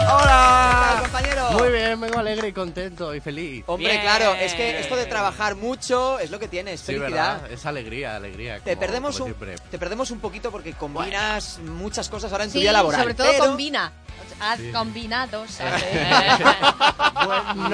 [0.08, 0.70] ¡Hola!
[0.70, 1.50] ¿Qué tal, compañero?
[1.52, 3.64] Muy bien, vengo alegre y contento y feliz.
[3.66, 4.00] Hombre, Bien.
[4.02, 7.34] claro, es que esto de trabajar mucho es lo que tienes, Sí, felicidad.
[7.42, 7.52] ¿verdad?
[7.52, 8.60] Es alegría, alegría.
[8.60, 9.56] Te como- perdemos, como un, siempre.
[9.70, 13.00] te perdemos un poquito porque combinas muchas cosas ahora en tu Sí, vida laboral.
[13.00, 13.92] sobre todo pero- combina.
[14.42, 15.50] Ah, Combinados.
[15.60, 15.66] No.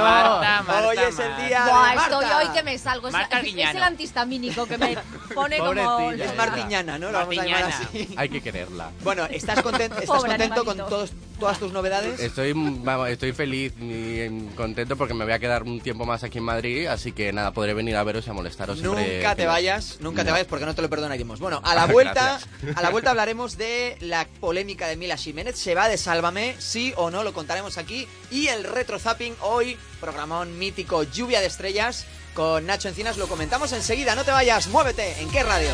[0.02, 3.06] Marta, Marta, Hoy es el día Buah, de estoy hoy que me salgo.
[3.06, 4.98] Es, Marta es el antihistamínico que me
[5.35, 6.11] pone como...
[6.11, 7.12] Es Martiñana, ¿no?
[7.12, 8.14] Lo vamos a llamar así.
[8.16, 8.90] Hay que quererla.
[9.04, 12.20] Bueno, ¿estás contento, estás Pobre contento con todos, todas tus novedades?
[12.20, 16.38] Estoy, vamos, estoy feliz y contento porque me voy a quedar un tiempo más aquí
[16.38, 19.16] en Madrid, así que nada, podré venir a veros y a molestaros siempre.
[19.18, 21.40] Nunca te vayas, nunca te vayas porque no te lo perdonaremos.
[21.40, 22.40] Bueno, a la Ah, vuelta,
[22.75, 25.57] a la vuelta hablaremos de la polémica de Mila Jiménez.
[25.59, 26.55] ¿Se va de Sálvame?
[26.59, 28.07] Sí o no, lo contaremos aquí.
[28.31, 33.16] Y el retro zapping hoy, programón mítico Lluvia de Estrellas con Nacho Encinas.
[33.16, 34.14] Lo comentamos enseguida.
[34.14, 35.20] No te vayas, muévete.
[35.22, 35.70] ¿En qué radio?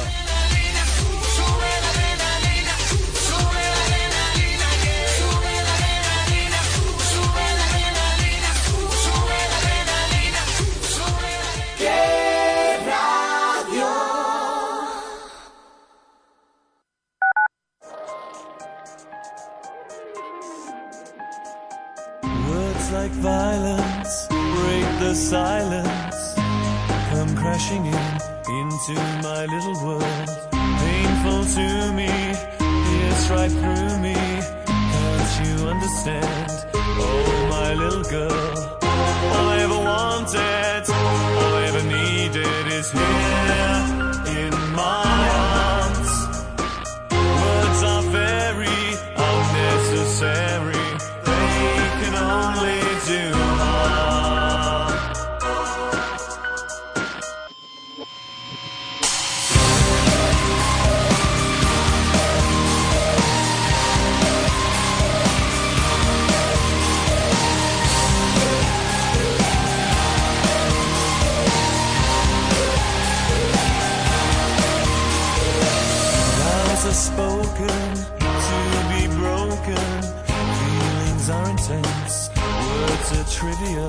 [22.92, 26.35] Like violence break the silence.
[27.11, 27.95] Come crashing in
[28.61, 30.29] into my little world.
[30.53, 32.12] Painful to me,
[32.87, 34.14] pierce right through me.
[34.92, 36.51] Can't you understand?
[36.75, 38.79] Oh, my little girl.
[39.35, 40.85] All I ever wanted,
[42.83, 43.41] his name.
[81.72, 83.88] Feelings words are trivial.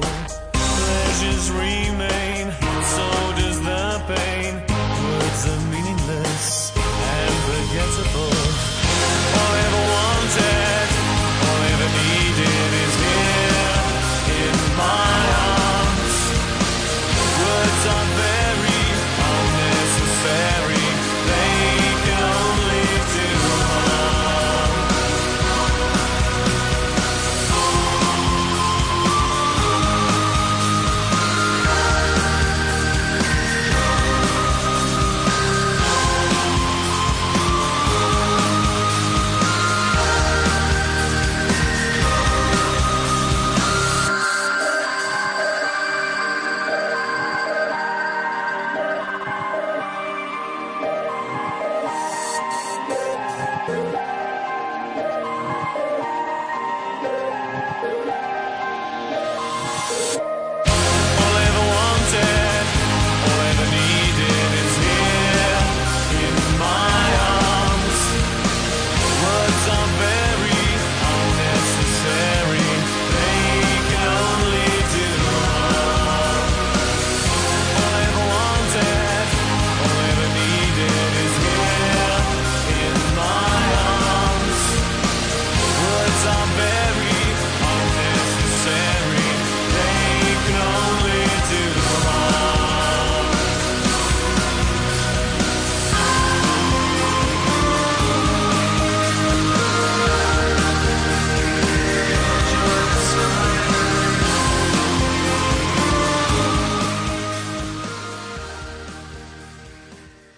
[0.53, 2.51] Pleasures remain,
[2.93, 4.42] so does the pain.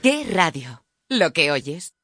[0.06, 0.86] Radio.
[1.10, 1.96] Lo que oyes.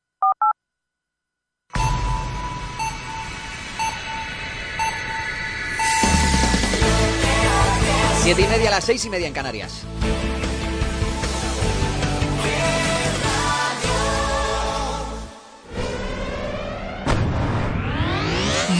[8.24, 9.84] Siete y media a las seis y media en Canarias.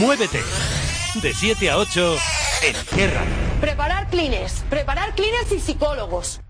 [0.00, 0.42] Muévete.
[1.22, 2.16] De 7 a 8
[2.62, 3.30] en Qué Radio.
[3.60, 6.41] Preparar cleaners, preparar cleaners y psicólogos.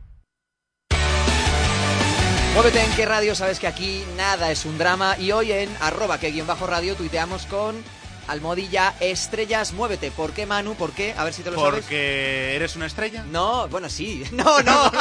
[2.54, 6.18] Muévete en qué radio, sabes que aquí nada es un drama y hoy en arroba
[6.18, 7.82] que guion bajo radio tuiteamos con
[8.28, 10.10] almohadilla estrellas, muévete.
[10.10, 10.74] ¿Por qué Manu?
[10.74, 11.14] ¿Por qué?
[11.16, 11.80] A ver si te lo sabes.
[11.80, 13.24] Porque eres una estrella.
[13.24, 14.22] No, bueno, sí.
[14.32, 14.92] No, no.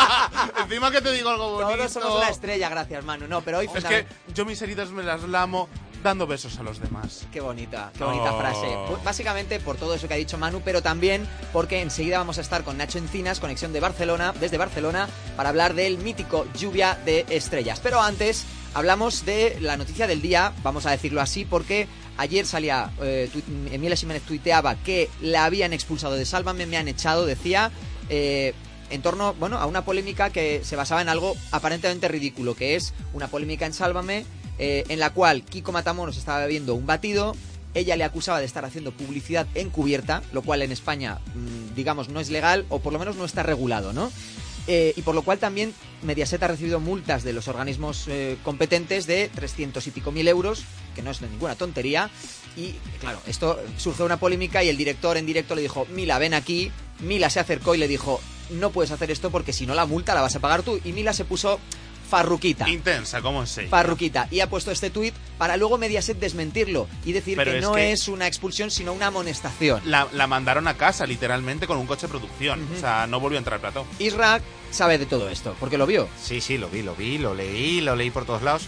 [0.62, 1.76] Encima que te digo algo bonito.
[1.76, 3.28] Todos somos una estrella, gracias Manu.
[3.28, 5.68] No, pero hoy Es que yo mis heridas me las lamo
[6.02, 7.26] dando besos a los demás.
[7.32, 8.38] Qué bonita, qué bonita Oh.
[8.38, 8.66] frase.
[8.88, 12.40] Pues básicamente por todo eso que ha dicho Manu, pero también porque enseguida vamos a
[12.42, 17.24] estar con Nacho Encinas, conexión de Barcelona, desde Barcelona, para hablar del mítico lluvia de
[17.28, 17.80] estrellas.
[17.82, 22.90] Pero antes hablamos de la noticia del día, vamos a decirlo así, porque ayer salía,
[23.02, 23.30] eh,
[23.72, 27.70] Emilia Jiménez tuiteaba que la habían expulsado de Sálvame, me han echado, decía...
[28.08, 28.54] eh,
[28.88, 32.94] en torno, bueno, a una polémica que se basaba en algo aparentemente ridículo, que es
[33.14, 34.24] una polémica en Sálvame,
[34.58, 37.34] eh, en la cual Kiko Matamoros estaba bebiendo un batido,
[37.74, 42.20] ella le acusaba de estar haciendo publicidad encubierta, lo cual en España, mm, digamos, no
[42.20, 44.10] es legal o por lo menos no está regulado, ¿no?
[44.68, 49.06] Eh, y por lo cual también Mediaset ha recibido multas de los organismos eh, competentes
[49.06, 50.64] de 300 y pico mil euros,
[50.94, 52.10] que no es ninguna tontería.
[52.56, 56.34] Y claro, esto surge una polémica y el director en directo le dijo, Mila, ven
[56.34, 56.72] aquí.
[57.00, 60.14] Mila se acercó y le dijo, no puedes hacer esto porque si no la multa
[60.14, 60.80] la vas a pagar tú.
[60.84, 61.60] Y Mila se puso
[62.08, 62.68] farruquita.
[62.68, 63.68] Intensa, como es ella.
[63.68, 64.28] Farruquita.
[64.30, 67.72] Y ha puesto este tuit para luego Mediaset desmentirlo y decir Pero que es no
[67.72, 69.82] que- es una expulsión, sino una amonestación.
[69.84, 72.66] La, la mandaron a casa, literalmente, con un coche de producción.
[72.76, 73.86] O sea, no volvió a entrar al plató.
[73.98, 74.40] Isra
[74.70, 76.08] sabe de todo esto, porque lo vio.
[76.22, 78.62] Sí, sí, lo vi, lo vi, lo leí, lo leí por todos lados.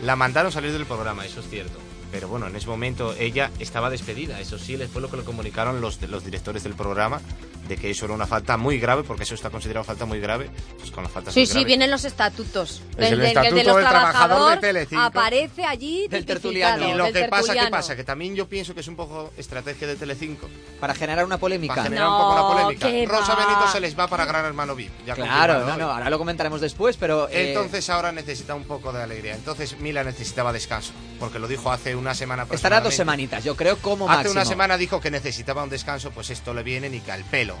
[0.00, 1.78] La mandaron salir del programa, eso es cierto.
[2.10, 4.40] Pero bueno, en ese momento ella estaba despedida.
[4.40, 7.20] Eso sí, les fue lo que le comunicaron los, los directores del programa,
[7.68, 10.48] de que eso era una falta muy grave, porque eso está considerado falta muy grave.
[10.78, 11.66] Pues con las faltas Sí, muy sí, graves.
[11.66, 12.82] vienen los estatutos.
[12.96, 15.02] Es el de estatuto los del trabajador de Telecinco.
[15.02, 16.88] aparece allí Del tertuliano.
[16.88, 17.70] Y lo del que pasa, ¿qué tertuliano.
[17.70, 17.96] pasa?
[17.96, 20.48] Que también yo pienso que es un poco estrategia de Telecinco.
[20.80, 21.74] Para generar una polémica.
[21.74, 22.88] Para generar un poco la No, polémica.
[22.88, 23.46] ¿qué Rosa va?
[23.46, 24.90] Benito se les va para Gran Hermano VIP.
[25.06, 27.28] ya Claro, no, no, ahora lo comentaremos después, pero...
[27.28, 29.34] eh, Entonces ahora necesita un poco de alegría.
[29.34, 33.76] Entonces Mila necesitaba descanso, porque lo dijo hace una semana estará dos semanitas, yo creo,
[33.78, 34.32] como Hace máximo.
[34.32, 37.54] una semana dijo que necesitaba un descanso, pues esto le viene ni que al pelo.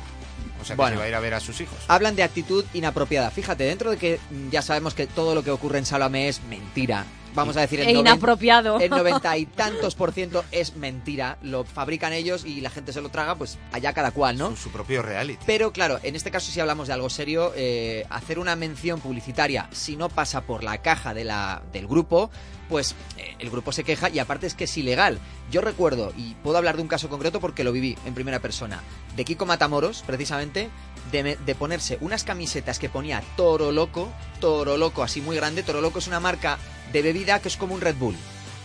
[0.60, 0.94] O sea que Bueno.
[0.96, 1.76] se va a ir a ver a sus hijos.
[1.88, 3.30] Hablan de actitud inapropiada.
[3.30, 4.18] Fíjate, dentro de que
[4.50, 7.04] ya sabemos que todo lo que ocurre en Sálvame es mentira.
[7.34, 8.80] Vamos a decir, el E noven- inapropiado.
[8.80, 11.36] El noventa y tantos por ciento es mentira.
[11.42, 14.50] Lo fabrican ellos y la gente se lo traga, pues allá cada cual, ¿no?
[14.50, 15.38] Su, su propio reality.
[15.46, 19.68] Pero claro, en este caso si hablamos de algo serio, eh, hacer una mención publicitaria
[19.72, 22.30] si no pasa por la caja de la, del grupo,
[22.68, 25.18] pues eh, el grupo se queja y aparte es que es ilegal.
[25.50, 28.82] Yo recuerdo, y puedo hablar de un caso concreto porque lo viví en primera persona,
[29.16, 30.68] de Kiko Matamoros, precisamente,
[31.10, 35.62] de, de ponerse unas camisetas que ponía Toro Loco, Toro Loco, así muy grande.
[35.62, 36.58] Toro Loco es una marca
[36.92, 38.16] de bebida que es como un Red Bull,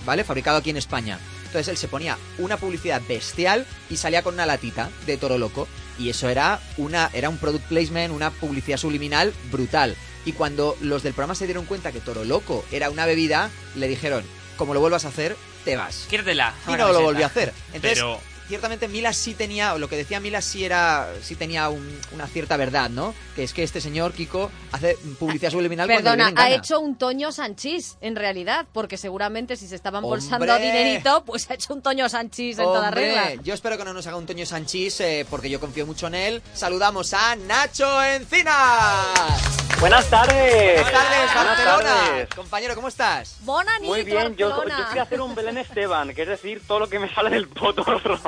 [0.06, 0.24] ¿vale?
[0.24, 1.20] Fabricado aquí en España.
[1.46, 5.68] Entonces él se ponía una publicidad bestial y salía con una latita de Toro Loco.
[6.00, 9.96] Y eso era, una, era un product placement, una publicidad subliminal brutal.
[10.26, 13.88] Y cuando los del programa se dieron cuenta que Toro Loco era una bebida, le
[13.88, 14.24] dijeron,
[14.58, 16.06] como lo vuelvas a hacer, te vas.
[16.10, 16.54] Quítatela.
[16.68, 17.54] Y no lo volvió a hacer.
[17.74, 21.70] Entonces, Pero- ciertamente Mila sí tenía, o lo que decía Mila sí era, sí tenía
[21.70, 23.16] un- una cierta verdad, ¿no?
[23.36, 26.96] Que es que este señor Kiko hace publicidad subliminal cuando le Perdona, ha hecho un
[26.98, 30.60] Toño Sanchís, en realidad, porque seguramente si se estaba embolsando ¡Hombre!
[30.72, 33.42] dinerito, pues ha hecho un Toño Sanchís en toda Hombre, regla.
[33.44, 36.16] Yo espero que no nos haga un Toño Sanchís, eh, porque yo confío mucho en
[36.16, 36.42] él.
[36.54, 39.73] Saludamos a Nacho Encinas.
[39.84, 40.82] Buenas tardes.
[40.82, 41.84] Buenas tardes, Buenas Barcelona.
[42.06, 42.30] tardes.
[42.34, 43.36] Compañero, ¿cómo estás?
[43.42, 46.80] Bona nit, Muy bien, yo, yo quería hacer un Belén Esteban, que es decir, todo
[46.80, 48.00] lo que me sale del potorro.
[48.18, 48.20] De-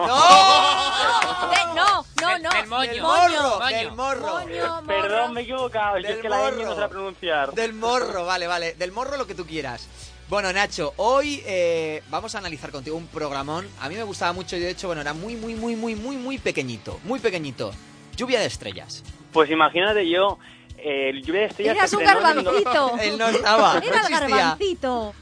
[1.74, 2.50] no, no, no.
[2.50, 2.92] del moño.
[2.92, 3.42] Del Moño.
[3.42, 4.34] morro, del morro.
[4.34, 4.86] Moño, morro.
[4.86, 7.54] Perdón, me he equivocado, es Del que la ñ no sé la pronunciar.
[7.54, 8.74] Del morro, vale, vale.
[8.74, 9.88] Del morro lo que tú quieras.
[10.28, 13.66] Bueno, Nacho, hoy eh, vamos a analizar contigo un programón.
[13.80, 16.18] A mí me gustaba mucho y de hecho, bueno, era muy, muy, muy, muy, muy,
[16.18, 17.00] muy pequeñito.
[17.06, 17.72] Muy pequeñito.
[18.18, 19.04] Lluvia de estrellas.
[19.32, 20.38] Pues imagínate yo,
[20.86, 22.98] el lluvia de estrellas Eras un garbancito.
[23.02, 25.14] Él no estaba, Era el garbancito.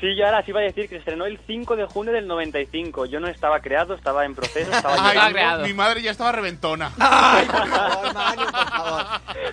[0.00, 2.26] Sí, yo ahora sí iba a decir que se estrenó el 5 de junio del
[2.26, 3.06] 95.
[3.06, 5.64] Yo no estaba creado, estaba en proceso, estaba Ay, creado.
[5.64, 6.92] mi madre ya estaba reventona.
[6.98, 9.04] Ay, por favor, Manu, por favor.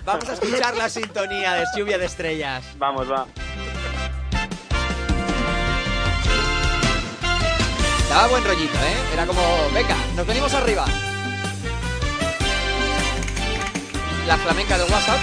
[0.04, 2.74] Vamos a escuchar la sintonía de Lluvia de Estrellas.
[2.76, 3.26] Vamos, va.
[8.10, 8.96] Daba buen rollito, ¿eh?
[9.14, 9.40] Era como,
[9.72, 10.84] venga, nos venimos arriba.
[14.26, 15.20] La flamenca de WhatsApp.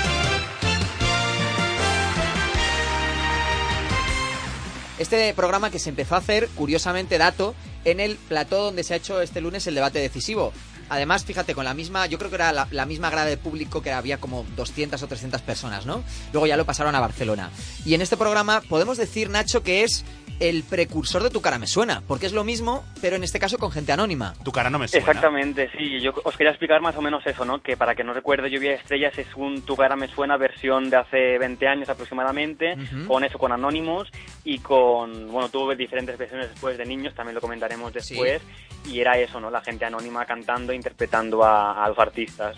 [5.00, 8.98] Este programa que se empezó a hacer, curiosamente, dato, en el plató donde se ha
[8.98, 10.54] hecho este lunes el debate decisivo.
[10.90, 13.82] Además, fíjate, con la misma, yo creo que era la, la misma grada de público
[13.82, 16.04] que había como 200 o 300 personas, ¿no?
[16.34, 17.50] Luego ya lo pasaron a Barcelona.
[17.86, 20.04] Y en este programa podemos decir, Nacho, que es
[20.42, 23.60] el precursor de Tu cara me suena, porque es lo mismo, pero en este caso
[23.60, 24.34] con gente anónima.
[24.44, 25.06] Tu cara no me suena.
[25.06, 26.02] Exactamente, sí.
[26.02, 27.62] Yo os quería explicar más o menos eso, ¿no?
[27.62, 30.90] Que para que no recuerde Lluvia de Estrellas es un Tu cara me suena versión
[30.90, 32.76] de hace 20 años aproximadamente,
[33.08, 34.10] con eso, con Anónimos
[34.44, 38.42] y con, bueno, tuvo diferentes versiones después de niños, también lo comentaremos después.
[38.86, 39.52] Y era eso, ¿no?
[39.52, 42.58] La gente anónima cantando, interpretando a, a los artistas.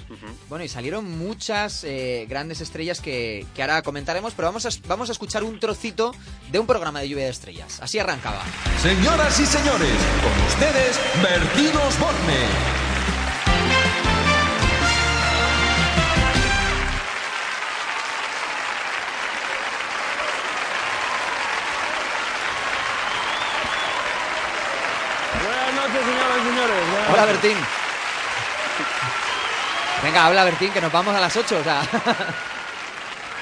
[0.50, 5.10] Bueno, y salieron muchas eh, grandes estrellas que, que ahora comentaremos, pero vamos a, vamos
[5.10, 6.14] a escuchar un trocito
[6.52, 7.80] de un programa de lluvia de estrellas.
[7.82, 8.42] Así arrancaba.
[8.82, 12.83] Señoras y señores, con ustedes, Bertín Osborne.
[27.44, 27.58] Bertín.
[30.02, 31.58] Venga, habla, Bertín, que nos vamos a las 8.
[31.60, 31.82] O sea.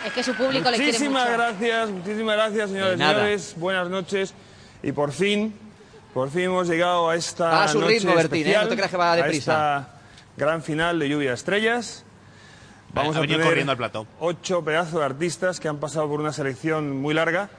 [0.04, 1.38] Es que su público le quiere Muchísimas mucho.
[1.38, 3.54] gracias, muchísimas gracias, señores y señores.
[3.58, 4.34] Buenas noches.
[4.82, 5.54] Y por fin,
[6.12, 8.40] por fin hemos llegado a esta Va a su noche ritmo, Bertín, ¿eh?
[8.42, 9.78] especial, No te creas que va a deprisa.
[9.78, 9.88] esta
[10.38, 12.04] gran final de Lluvia de Estrellas.
[12.96, 14.08] Vamos Ha a tener corriendo al plató.
[14.20, 17.52] ocho pedazos de artistas que han pasado por una selección muy larga.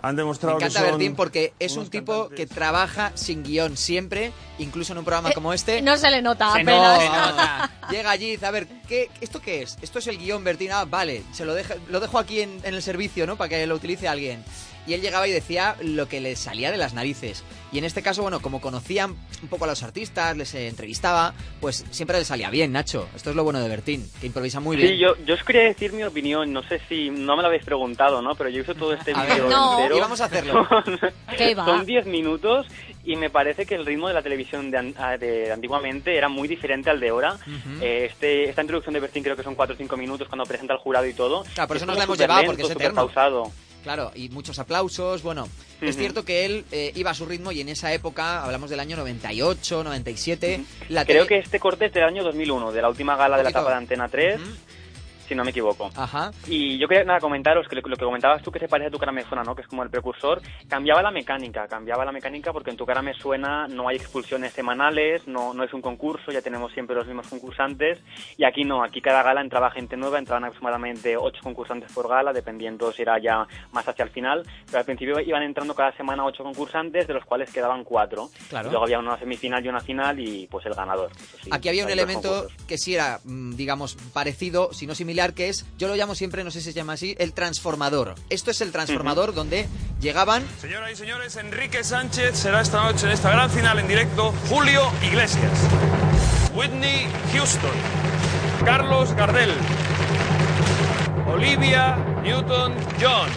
[0.00, 3.76] Han Me demostrado encanta que son Bertín porque es un tipo que trabaja sin guion
[3.76, 5.78] siempre, incluso en un programa como este.
[5.78, 7.04] Eh, No se le nota Se apenas.
[7.04, 7.70] nota.
[7.90, 9.76] Llega allí y dice, a ver, ¿qué, ¿esto qué es?
[9.82, 10.70] Esto es el guion, Bertín.
[10.72, 13.36] Ah, vale, se lo, deja, lo dejo aquí en, en el servicio, ¿no?
[13.36, 14.44] Para que lo utilice alguien.
[14.88, 17.44] Y él llegaba y decía lo que le salía de las narices.
[17.70, 21.34] Y en este caso, bueno, como conocían un poco a los artistas, les eh, entrevistaba,
[21.60, 23.06] pues siempre le salía bien, Nacho.
[23.14, 24.88] Esto es lo bueno de Bertín, que improvisa muy bien.
[24.88, 27.64] Sí, yo, yo os quería decir mi opinión, no sé si no me lo habéis
[27.64, 28.34] preguntado, ¿no?
[28.34, 29.96] Pero yo hice todo este A ver, vídeo no, entero.
[29.98, 30.66] y vamos a hacerlo.
[31.36, 31.66] ¿Qué va?
[31.66, 32.66] Son 10 minutos
[33.04, 36.88] y me parece que el ritmo de la televisión de, de antiguamente era muy diferente
[36.88, 37.34] al de ahora.
[37.34, 37.82] Ujú.
[37.82, 40.72] Eh, este, esta introducción de Bertín creo que son 4 o 5 minutos cuando presenta
[40.72, 41.44] al jurado y todo.
[41.54, 42.94] Claro, por eso Es nos la hemos llevado, lento, porque es eterno.
[42.94, 43.52] pausado.
[43.88, 45.22] Claro, y muchos aplausos.
[45.22, 45.48] Bueno,
[45.80, 48.80] es cierto que él eh, iba a su ritmo y en esa época, hablamos del
[48.80, 50.60] año 98, 97,
[50.90, 53.48] la Creo que este corte es del año 2001, de la última gala de la
[53.48, 54.40] etapa de Antena 3,
[55.28, 55.90] si no me equivoco.
[55.94, 56.30] Ajá.
[56.46, 58.90] Y yo quería nada comentaros que lo, lo que comentabas tú que se parece a
[58.90, 59.54] tu cara me suena, ¿no?
[59.54, 60.40] Que es como el precursor.
[60.68, 64.52] Cambiaba la mecánica, cambiaba la mecánica porque en tu cara me suena no hay expulsiones
[64.52, 67.98] semanales, no, no es un concurso, ya tenemos siempre los mismos concursantes.
[68.36, 72.32] Y aquí no, aquí cada gala entraba gente nueva, entraban aproximadamente ocho concursantes por gala,
[72.32, 74.42] dependiendo si era ya más hacia el final.
[74.66, 78.30] Pero al principio iban entrando cada semana ocho concursantes, de los cuales quedaban cuatro.
[78.48, 78.68] Claro.
[78.68, 81.10] Y luego había una semifinal y una final y pues el ganador.
[81.42, 82.66] Sí, Aquí había un elemento concursos.
[82.66, 86.44] que sí era, mm, digamos, parecido, si no similar, que es, yo lo llamo siempre,
[86.44, 88.14] no sé si se llama así, el transformador.
[88.30, 89.66] Esto es el transformador donde
[90.00, 94.32] llegaban Señoras y señores, Enrique Sánchez será esta noche en esta gran final en directo
[94.48, 95.50] Julio Iglesias,
[96.54, 97.70] Whitney Houston,
[98.64, 99.52] Carlos Gardel,
[101.26, 103.28] Olivia Newton-John,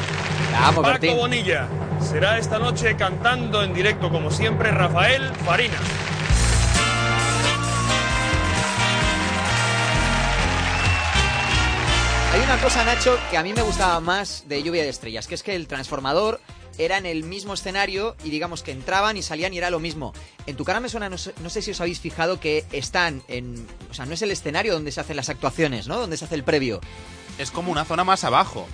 [0.51, 1.17] Vamos, Paco Bertín.
[1.17, 1.67] Bonilla.
[2.01, 5.77] Será esta noche cantando en directo como siempre Rafael Farina.
[12.54, 15.41] Una cosa, Nacho, que a mí me gustaba más de Lluvia de Estrellas, que es
[15.43, 16.41] que el transformador
[16.78, 20.12] era en el mismo escenario y digamos que entraban y salían y era lo mismo.
[20.47, 23.24] En tu cara me suena, no sé, no sé si os habéis fijado que están
[23.30, 23.66] en...
[23.89, 25.97] O sea, no es el escenario donde se hacen las actuaciones, ¿no?
[25.97, 26.82] Donde se hace el previo.
[27.38, 28.68] Es como una zona más abajo.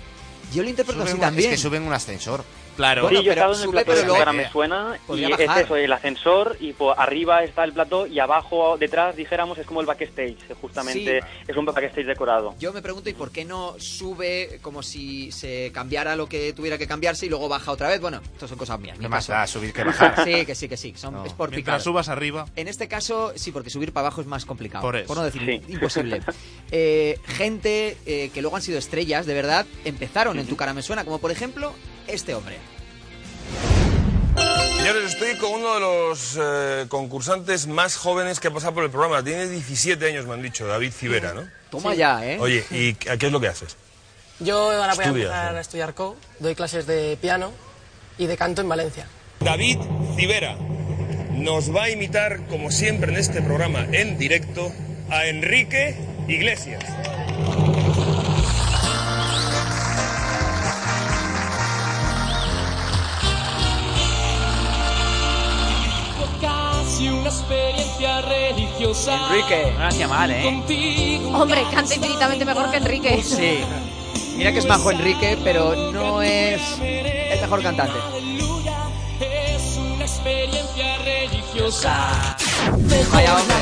[0.52, 1.50] Yo lo interpreto Suben así una- también.
[1.52, 2.44] Es que suben un ascensor.
[2.78, 3.08] Claro.
[3.08, 5.46] sí, yo he estado en el plató pero de Ahora me suena y Podría es
[5.48, 5.64] bajar.
[5.64, 9.80] eso, el ascensor y por arriba está el plató y abajo, detrás, dijéramos, es como
[9.80, 11.18] el backstage, que justamente
[11.48, 12.54] es un backstage decorado.
[12.60, 16.78] Yo me pregunto, ¿y por qué no sube como si se cambiara lo que tuviera
[16.78, 18.00] que cambiarse y luego baja otra vez?
[18.00, 18.96] Bueno, esto son cosas mías.
[18.96, 20.14] ¿Qué ni más da subir que bajar?
[20.24, 20.94] Sí, que sí, que sí.
[20.96, 21.24] son- No.
[21.24, 21.80] Es por Mientras picar.
[21.82, 22.46] subas arriba.
[22.54, 24.82] En este caso, sí, porque subir para abajo es más complicado.
[24.82, 25.12] Por eso.
[25.16, 25.72] no decir Sí.
[25.72, 26.20] imposible.
[26.70, 30.82] Eh, gente eh, que luego han sido estrellas, de verdad, empezaron en Tu cara me
[30.82, 31.72] suena, como por ejemplo
[32.08, 32.56] este hombre.
[34.78, 38.90] Señores, estoy con uno de los eh, concursantes más jóvenes que ha pasado por el
[38.90, 39.22] programa.
[39.22, 41.48] Tiene 17 años, me han dicho, David Civera, ¿no?
[41.70, 42.38] Toma ya, ¿eh?
[42.40, 43.76] Oye, ¿y a qué es lo que haces?
[44.40, 45.58] Yo ahora voy a empezar ¿no?
[45.58, 47.52] a estudiar CO, doy clases de piano
[48.16, 49.08] y de canto en Valencia.
[49.40, 49.78] David
[50.16, 50.56] Civera
[51.32, 54.72] nos va a imitar, como siempre en este programa, en directo,
[55.10, 55.96] a Enrique
[56.28, 56.84] Iglesias.
[67.28, 69.18] una experiencia religiosa.
[69.28, 71.20] Enrique, no lo hacía mal, ¿eh?
[71.34, 73.16] Hombre, canta infinitamente mejor que Enrique.
[73.18, 73.60] Uh, sí.
[74.36, 77.98] Mira que es majo Enrique, pero no es el mejor cantante.
[79.20, 82.36] Es una experiencia religiosa.
[83.12, 83.56] Vaya hombre.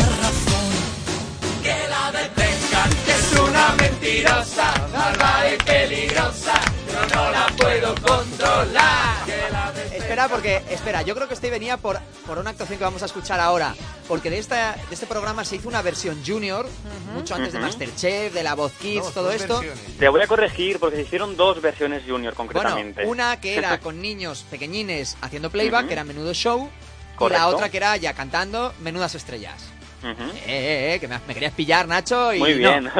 [1.63, 6.61] Que la detengan, que es una mentirosa, bárbara y peligrosa.
[6.93, 9.25] Yo no la puedo controlar.
[9.27, 9.66] Que la
[10.07, 13.07] Espera, porque, espera, yo creo que este venía por, por una actuación que vamos a
[13.07, 13.75] escuchar ahora.
[14.07, 16.69] Porque de, esta, de este programa se hizo una versión junior,
[17.13, 17.67] mucho antes de Ujú.
[17.67, 19.61] Masterchef, de la voz Kids, Dos, todo esto.
[19.99, 23.05] Te voy a corregir porque se hicieron dos versiones junior Bueno, concretamente.
[23.05, 25.89] una que era con niños pequeñines haciendo playback, Ujú.
[25.89, 26.71] que era menudo show.
[27.15, 27.43] Y Correcto.
[27.43, 29.65] la otra que era ya cantando menudas estrellas.
[30.03, 30.23] Ujú.
[30.23, 32.91] Eh, eh, eh, que me, me querías pillar, Nacho, y Muy no, bien.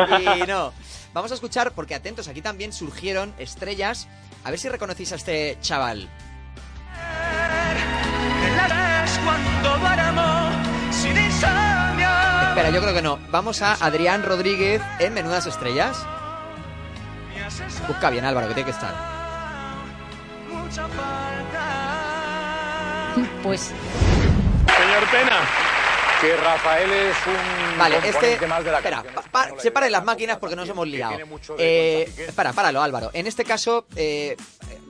[0.43, 0.73] y no.
[1.15, 4.09] Vamos a escuchar, porque atentos, aquí también surgieron estrellas.
[4.45, 6.09] A ver si reconocéis a este chaval.
[12.49, 13.19] Espera, yo creo que no.
[13.31, 16.07] Vamos a Adrián Rodríguez en Menudas Estrellas.
[17.87, 18.95] Busca bien, Álvaro, que tiene que estar.
[23.43, 25.41] Pues Señor Pena,
[26.21, 28.47] que Rafael es un Vale, este.
[28.47, 31.17] más de la Espera, canción pa- pa- separen las máquinas porque nos hemos liado.
[31.59, 33.11] Eh, espera, páralo, Álvaro.
[33.13, 34.37] En este caso, eh,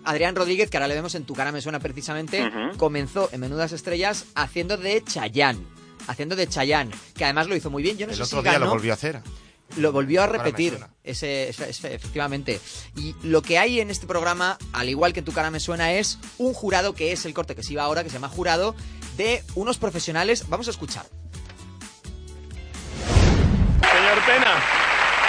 [0.05, 3.73] Adrián Rodríguez, que ahora le vemos en Tu cara me suena precisamente, comenzó en Menudas
[3.73, 5.67] Estrellas haciendo de Chayán.
[6.07, 7.99] Haciendo de Chayán, que además lo hizo muy bien.
[7.99, 9.21] Yo no El sé otro si día lo volvió a hacer.
[9.79, 12.61] Lo volvió a repetir, ese, ese- ese- efectivamente.
[12.95, 16.21] Y lo que hay en este programa, al igual que tu cara me suena, es
[16.39, 18.77] un jurado que es el corte que se iba ahora, que se llama jurado,
[19.17, 20.49] de unos profesionales.
[20.49, 21.05] Vamos a escuchar.
[23.81, 24.53] Señor Pena,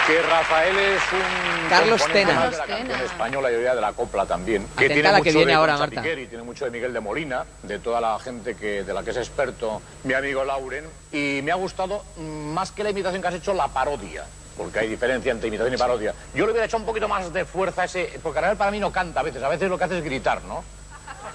[0.05, 2.49] que Rafael es un Carlos Tena.
[2.49, 3.03] de la canción Tena.
[3.03, 4.63] española y de la copla también.
[4.77, 6.01] Que Atenta tiene a la que mucho viene de ahora, Marta.
[6.01, 9.17] Tiene mucho de Miguel de Molina, de toda la gente que, de la que es
[9.17, 10.85] experto mi amigo Lauren.
[11.11, 14.25] Y me ha gustado más que la imitación que has hecho, la parodia.
[14.57, 16.13] Porque hay diferencia entre imitación y parodia.
[16.33, 18.19] Yo le hubiera hecho un poquito más de fuerza a ese...
[18.23, 19.43] Porque Arabel para mí no canta a veces.
[19.43, 20.63] A veces lo que hace es gritar, ¿no?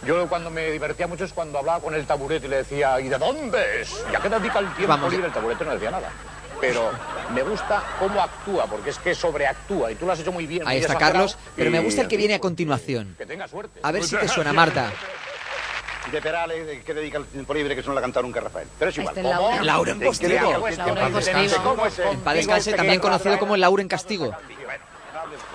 [0.05, 3.09] Yo cuando me divertía mucho es cuando hablaba con el taburete y le decía, ¿y
[3.09, 4.05] de dónde es?
[4.11, 5.13] ¿Y a qué dedica el tiempo Vamos.
[5.13, 5.29] libre?
[5.29, 6.11] El taburete no decía nada.
[6.61, 6.91] Pero
[7.35, 10.63] me gusta cómo actúa, porque es que sobreactúa y tú lo has hecho muy bien.
[10.67, 13.15] Ahí muy está Carlos, pero me gusta el que en viene a continuación.
[13.19, 13.81] Que tenga suerte.
[13.83, 14.91] A ver si te suena, Marta.
[16.11, 18.67] De Perales, ¿de qué dedica el tiempo libre que no la cantar nunca Rafael?
[18.79, 19.17] Pero es igual.
[19.17, 19.63] Este es.
[19.65, 20.61] Lauren ¿De qué Postigo.
[20.61, 20.79] Pues?
[20.79, 21.63] Postigo.
[21.63, 24.33] ¿Cómo es el- En paz descanse, también conocido como Lauren Castigo.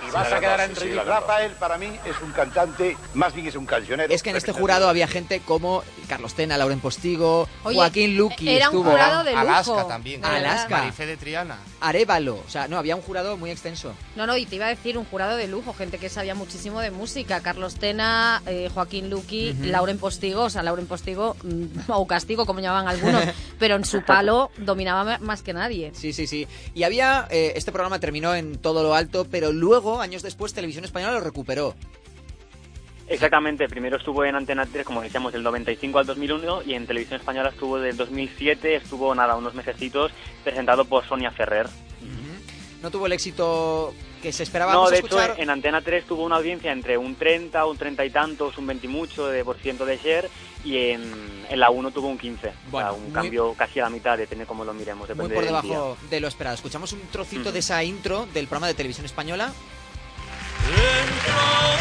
[0.08, 1.04] Y vas a quedar en ridículo.
[1.04, 4.14] Rafael, para mí, es un cantante, más bien es un cancionero.
[4.14, 8.50] Es que en este jurado había gente como Carlos Tena, Lauren Postigo, Oye, Joaquín Luqui
[8.50, 8.92] era un estuvo.
[8.92, 9.42] jurado de lujo.
[9.42, 10.24] Alaska también.
[10.24, 10.78] Alaska.
[10.78, 11.58] Marifé de Triana.
[11.82, 12.36] Arevalo.
[12.46, 13.94] O sea, no, había un jurado muy extenso.
[14.16, 16.80] No, no, y te iba a decir un jurado de lujo, gente que sabía muchísimo
[16.82, 17.42] de música.
[17.42, 19.66] Carlos Tena, eh, Joaquín Luqui, Ujú.
[19.66, 23.24] Lauren Postigo, o sea, Lauren Postigo, mm, o Castigo, como llamaban algunos,
[23.60, 25.92] pero en su palo dominaba más que nadie.
[25.94, 26.48] Sí, sí, sí.
[26.74, 30.84] Y había, eh, este programa terminó en todo lo alto, pero luego, años después, Televisión
[30.86, 31.76] Española lo recuperó.
[33.10, 37.20] Exactamente, primero estuvo en Antena 3, como decíamos, del 95 al 2001 y en Televisión
[37.20, 40.12] Española estuvo del 2007, estuvo nada, unos mesecitos,
[40.44, 41.68] presentado por Sonia Ferrer.
[42.82, 44.72] No tuvo el éxito que se esperaba.
[44.74, 45.40] no, de hecho, escuchar.
[45.40, 48.86] en Antena 3 tuvo una audiencia entre un 30, un 30 y tantos, un 20
[48.86, 50.30] y mucho de por ciento de share
[50.64, 52.52] y en, en la 1 tuvo un 15.
[52.70, 55.08] Bueno, o sea, un muy- cambio casi a la mitad, depende cómo lo miremos.
[55.10, 56.56] Muy Depende por del debajo de lo esperado.
[56.56, 59.52] Escuchamos un trocito de esa intro del programa de Televisión Española.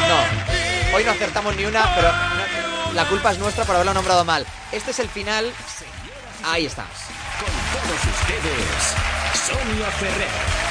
[0.08, 2.12] No, hoy no acertamos ni una, pero
[2.94, 4.46] la culpa es nuestra por haberlo nombrado mal.
[4.72, 5.52] Este es el final.
[6.44, 6.84] Ahí está.
[7.72, 8.94] Todos ustedes,
[9.46, 10.65] Sonia Ferrer.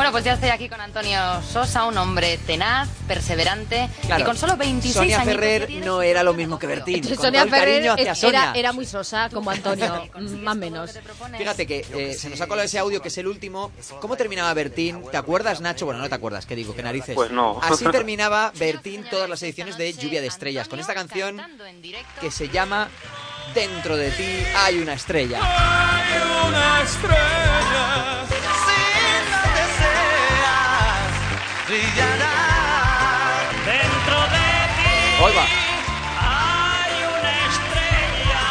[0.00, 4.22] Bueno, pues ya estoy aquí con Antonio Sosa, un hombre tenaz, perseverante Claro.
[4.22, 5.34] y con solo 26 Sonia años.
[5.34, 7.04] Ferrer no era lo mismo que Bertín.
[7.06, 8.40] Con Sonia todo el Ferrer cariño hacia Sonia.
[8.44, 10.98] era, era muy sosa, como Antonio, mm, más o menos.
[11.36, 13.72] Fíjate que eh, se nos ha colado ese audio que es el último.
[14.00, 15.02] ¿Cómo terminaba Bertín?
[15.10, 15.84] ¿Te acuerdas, Nacho?
[15.84, 16.74] Bueno, no te acuerdas, ¿qué digo?
[16.74, 17.14] ¿Qué narices?
[17.14, 17.60] Pues no.
[17.62, 21.42] Así terminaba Bertín todas las ediciones de Lluvia de Estrellas, con esta canción
[22.22, 22.88] que se llama
[23.54, 25.40] Dentro de ti hay una estrella.
[26.48, 28.24] una estrella,
[31.70, 32.34] brillará
[33.64, 34.90] dentro de ti.
[35.38, 35.46] Va.
[36.18, 38.44] Hay una estrella,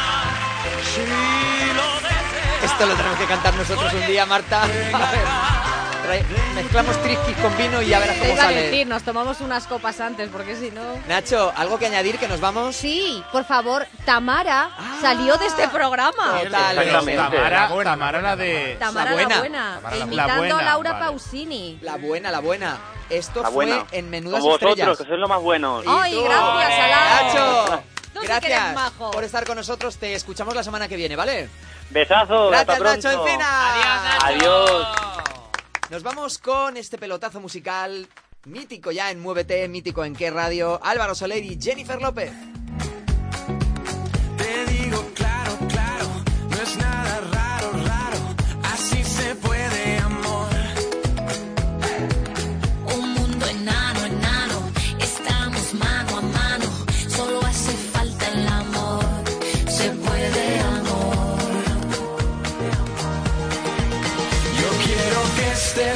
[0.93, 1.03] si
[1.75, 2.63] lo deseas.
[2.63, 4.63] Esto lo tenemos que cantar nosotros un día, Marta.
[4.63, 4.79] A ver,
[6.55, 8.61] mezclamos trisquis con vino y ya verás Te cómo a sale.
[8.63, 10.81] decir, nos tomamos unas copas antes, porque si no...
[11.07, 12.75] Nacho, ¿algo que añadir que nos vamos?
[12.75, 14.69] Sí, por favor, Tamara
[15.01, 16.39] salió de este programa.
[16.43, 17.15] Totalmente.
[17.15, 18.75] Tamara, Tamara la de...
[18.79, 20.59] Tamara la buena, Tamara la imitando buena.
[20.59, 21.05] a Laura vale.
[21.05, 21.79] Pausini.
[21.81, 22.77] La buena, la buena.
[23.09, 23.85] Esto La fue buena.
[23.91, 24.97] en Menudas vosotros, Estrellas.
[24.97, 25.83] que sois lo más buenos.
[25.87, 27.23] Ay, gracias, Alao.
[27.69, 27.83] Nacho,
[28.13, 29.11] Tú gracias majo.
[29.11, 29.97] por estar con nosotros.
[29.97, 31.49] Te escuchamos la semana que viene, ¿vale?
[31.89, 33.27] Besazos, hasta Gracias, Nacho pronto.
[33.27, 34.25] Encina.
[34.25, 34.87] Adiós.
[35.89, 38.07] Nos vamos con este pelotazo musical
[38.45, 40.79] mítico ya en Muévete, mítico en qué radio.
[40.83, 42.31] Álvaro Soler y Jennifer López.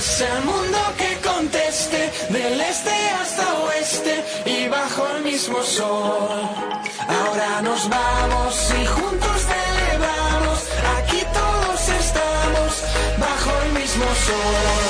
[0.04, 6.42] Es el mundo que conteste, del este hasta oeste y bajo el mismo sol.
[7.08, 10.60] Ahora nos vamos y juntos celebramos,
[10.98, 12.72] aquí todos estamos
[13.18, 14.83] bajo el mismo sol.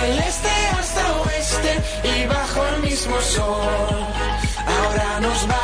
[0.00, 1.72] Del este hasta oeste
[2.02, 4.06] y bajo el mismo sol.
[4.66, 5.63] Ahora nos vamos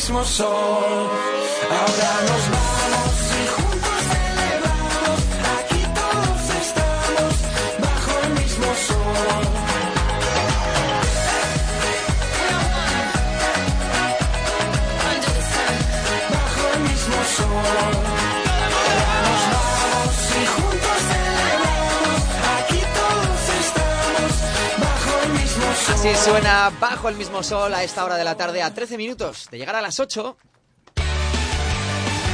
[0.00, 1.19] mismo sol.
[26.80, 29.76] Bajo el mismo sol a esta hora de la tarde, a 13 minutos de llegar
[29.76, 30.36] a las 8.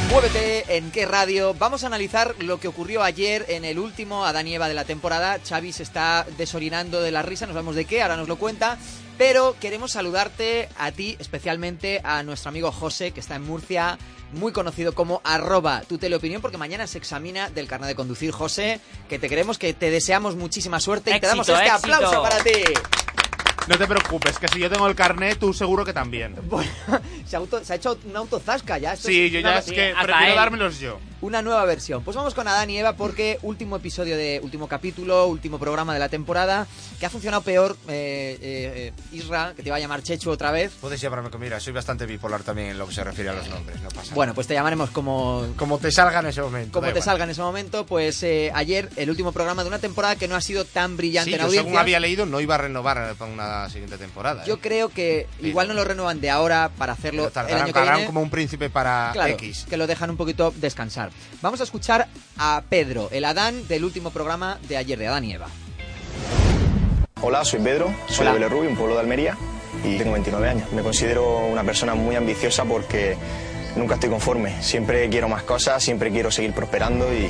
[0.08, 1.52] Muévete en qué radio.
[1.54, 4.84] Vamos a analizar lo que ocurrió ayer en el último Adán y Eva de la
[4.84, 5.40] temporada.
[5.46, 8.78] Xavi se está desorinando de la risa, no sabemos de qué, ahora nos lo cuenta.
[9.18, 13.98] Pero queremos saludarte a ti, especialmente a nuestro amigo José, que está en Murcia,
[14.32, 18.30] muy conocido como arroba tu teleopinión, porque mañana se examina del carnet de conducir.
[18.30, 21.94] José, que te queremos, que te deseamos muchísima suerte y te damos este éxito.
[21.94, 22.52] aplauso para ti.
[23.68, 26.36] No te preocupes, que si yo tengo el carnet, tú seguro que también.
[27.26, 28.92] Se, auto- se ha hecho un autozasca ya.
[28.92, 31.00] Esto Sí, es yo ya es que prefiero dármelos yo.
[31.22, 32.02] Una nueva versión.
[32.04, 35.98] Pues vamos con Adán y Eva porque último episodio de último capítulo, último programa de
[36.00, 36.66] la temporada,
[37.00, 37.76] que ha funcionado peor.
[37.88, 40.72] Eh, eh, eh, Isra, que te iba a llamar Chechu otra vez.
[40.80, 43.48] Puedes llamarme como mira, soy bastante bipolar también en lo que se refiere a los
[43.48, 46.72] nombres, no pasa Bueno, pues te llamaremos como Como te salga en ese momento.
[46.72, 47.02] como te igual.
[47.04, 47.86] salga en ese momento.
[47.86, 51.30] Pues eh, ayer el último programa de una temporada que no ha sido tan brillante
[51.30, 51.64] Sí, en yo audiencia.
[51.70, 54.42] según había leído no iba a renovar para una siguiente temporada.
[54.42, 54.46] ¿eh?
[54.46, 57.66] Yo creo que igual no lo renuevan de ahora para hacerlo Pero el tardarán, año
[57.68, 58.06] que tardarán viene.
[58.06, 59.64] como un príncipe para Claro, X.
[59.68, 61.05] que lo dejan un poquito descansar.
[61.42, 65.32] Vamos a escuchar a Pedro, el Adán del último programa de ayer, de Adán y
[65.32, 65.48] Eva.
[67.20, 68.32] Hola, soy Pedro, soy Hola.
[68.32, 69.36] de Belerrubio, un pueblo de Almería,
[69.82, 70.72] y tengo 29 años.
[70.72, 73.16] Me considero una persona muy ambiciosa porque
[73.74, 74.62] nunca estoy conforme.
[74.62, 77.28] Siempre quiero más cosas, siempre quiero seguir prosperando y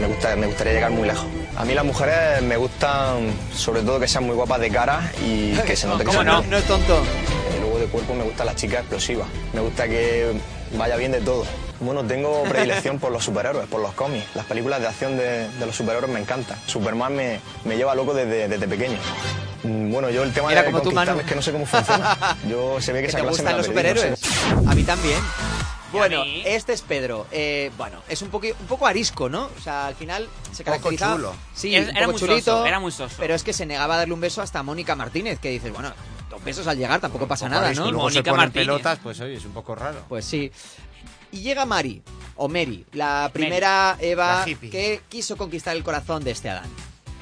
[0.00, 1.26] me, gusta, me gustaría llegar muy lejos.
[1.56, 5.52] A mí las mujeres me gustan sobre todo que sean muy guapas de cara y
[5.58, 6.42] que se note que ¿Cómo son no?
[6.42, 6.96] No es tonto.
[6.96, 9.28] Eh, luego de cuerpo me gustan las chicas explosivas.
[9.52, 10.32] Me gusta que
[10.76, 11.44] vaya bien de todo.
[11.80, 14.24] Bueno, tengo predilección por los superhéroes, por los cómics.
[14.34, 16.58] Las películas de acción de, de los superhéroes me encantan.
[16.66, 18.96] Superman me, me lleva loco desde, desde pequeño.
[19.64, 21.18] Mm, Bueno, yo el tema Mira de como tú, Manu.
[21.20, 22.16] es que no sé cómo funciona.
[22.48, 24.16] Yo se ve que ¿Que esa te clase me gustan la los perdí, no sé.
[24.26, 24.68] superhéroes?
[24.68, 25.18] A mí también.
[25.92, 27.26] Bueno, este es Pedro.
[27.30, 29.48] Eh, bueno, es un, poqui- un poco arisco, ¿no?
[29.56, 31.14] O sea, al final se Poco caracterizaba...
[31.16, 31.34] chulo.
[31.54, 32.50] Sí, Era- un era poco muy chulito.
[32.52, 33.14] soso, era muy soso.
[33.18, 35.72] Pero es que se negaba a darle un beso hasta a Mónica Martínez, que dices,
[35.72, 35.92] bueno,
[36.34, 37.88] dos besos al llegar tampoco pasa nada, ¿no?
[37.88, 40.04] y luego se ponen pelotas, pues oye, es un poco raro.
[40.08, 40.50] Pues sí.
[41.32, 42.02] Y llega Mari,
[42.36, 46.68] o Mary, la primera Eva La que quiso conquistar el corazón de este Adán.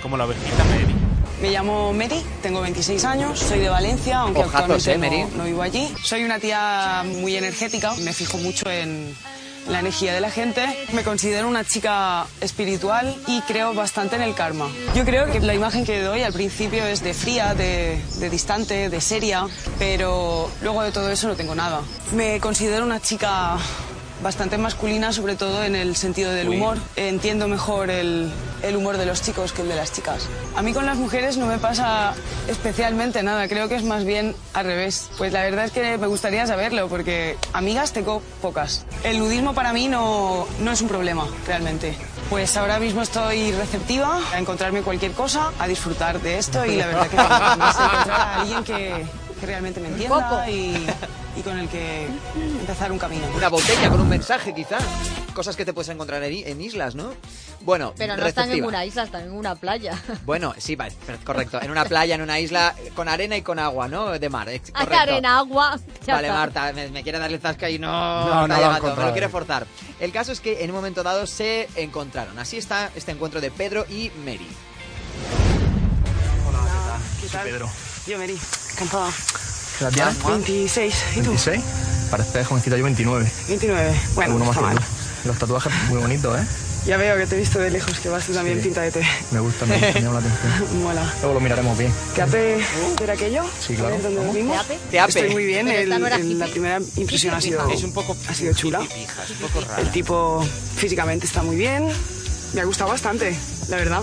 [0.02, 0.94] Como la ovejita Mary.
[1.40, 5.30] Me llamo Mary, tengo 26 años, soy de Valencia, aunque Ojazos, actualmente eh, Mary.
[5.32, 5.92] no, no vivo allí.
[6.02, 9.14] Soy una tía muy energética, me fijo mucho en,
[9.68, 10.64] la energía de la gente.
[10.92, 14.68] Me considero una chica espiritual y creo bastante en el karma.
[14.94, 18.00] Yo creo que la imagen que doy al principio es de fría, de,
[18.30, 19.46] distante, de seria,
[19.78, 21.80] pero luego de todo eso no tengo nada.
[22.14, 23.58] Me considero una chica
[24.22, 26.56] bastante masculina, sobre todo en el sentido del Uy.
[26.56, 26.78] humor.
[26.96, 28.30] Entiendo mejor el,
[28.62, 30.28] el humor de los chicos que el de las chicas.
[30.56, 32.14] A mí con las mujeres no me pasa
[32.48, 35.10] especialmente nada, creo que es más bien al revés.
[35.18, 38.86] Pues la verdad es que me gustaría saberlo, porque amigas tengo pocas.
[39.04, 41.96] El nudismo para mí no, no es un problema, realmente.
[42.30, 46.86] Pues ahora mismo estoy receptiva a encontrarme cualquier cosa, a disfrutar de esto y la
[46.86, 49.06] verdad que me sé encontrar a alguien que,
[49.38, 50.86] que realmente me entienda y,
[51.36, 52.06] y con el que
[52.60, 53.26] empezar un camino.
[53.34, 54.78] Una botella con un mensaje, quizá.
[55.34, 57.14] Cosas que te puedes encontrar en, en islas, ¿no?
[57.62, 58.68] Bueno, Pero no están en receptiva.
[58.68, 59.96] una isla, están en una playa.
[60.26, 61.60] Bueno, sí, vale, correcto.
[61.62, 64.18] En una playa, en una isla, con arena y con agua, ¿no?
[64.18, 65.78] De mar, Hay arena, agua.
[66.06, 66.28] ya Vale.
[66.28, 69.66] Marta, me, me quiere darle zasca y no, No, no llegando, me lo quiere forzar.
[70.00, 72.38] El caso es que en un momento dado se encontraron.
[72.38, 74.48] Así está este encuentro de Pedro y Mary.
[77.20, 77.44] ¿Qué tal?
[77.44, 77.70] Pedro.
[78.06, 78.38] Yo, Mary,
[78.72, 79.10] encantada.
[79.90, 80.46] ¿Qué edad tienes?
[80.46, 80.94] 26.
[81.12, 81.30] ¿Y tú?
[81.30, 81.60] 26.
[82.10, 83.30] Parece jovencita, yo 29.
[83.48, 84.00] 29.
[84.14, 84.82] Bueno, Alguno más que tú.
[85.28, 86.44] Los tatuajes muy bonitos, ¿eh?
[86.84, 88.64] Ya veo que te he visto de lejos, que vas tú también Sí.
[88.64, 89.06] pinta de té.
[89.30, 90.82] Me gusta, me, gusta, me llama la atención.
[90.82, 91.12] Mola.
[91.20, 91.92] Luego lo miraremos bien.
[92.16, 92.58] ¿Teape
[93.00, 93.44] era aquello?
[93.64, 93.94] Sí, claro.
[93.94, 94.56] Ver, ¿dónde dormimos?
[94.66, 94.78] ¿Teape?
[94.90, 95.08] Teape.
[95.10, 95.68] Estoy muy bien.
[95.68, 98.80] El- no la primera impresión ha sido, Es un poco ha sido chula.
[98.82, 99.80] es un poco rara.
[99.80, 100.44] El tipo
[100.76, 101.86] físicamente está muy bien.
[102.52, 103.34] Me ha gustado bastante,
[103.68, 104.02] la verdad.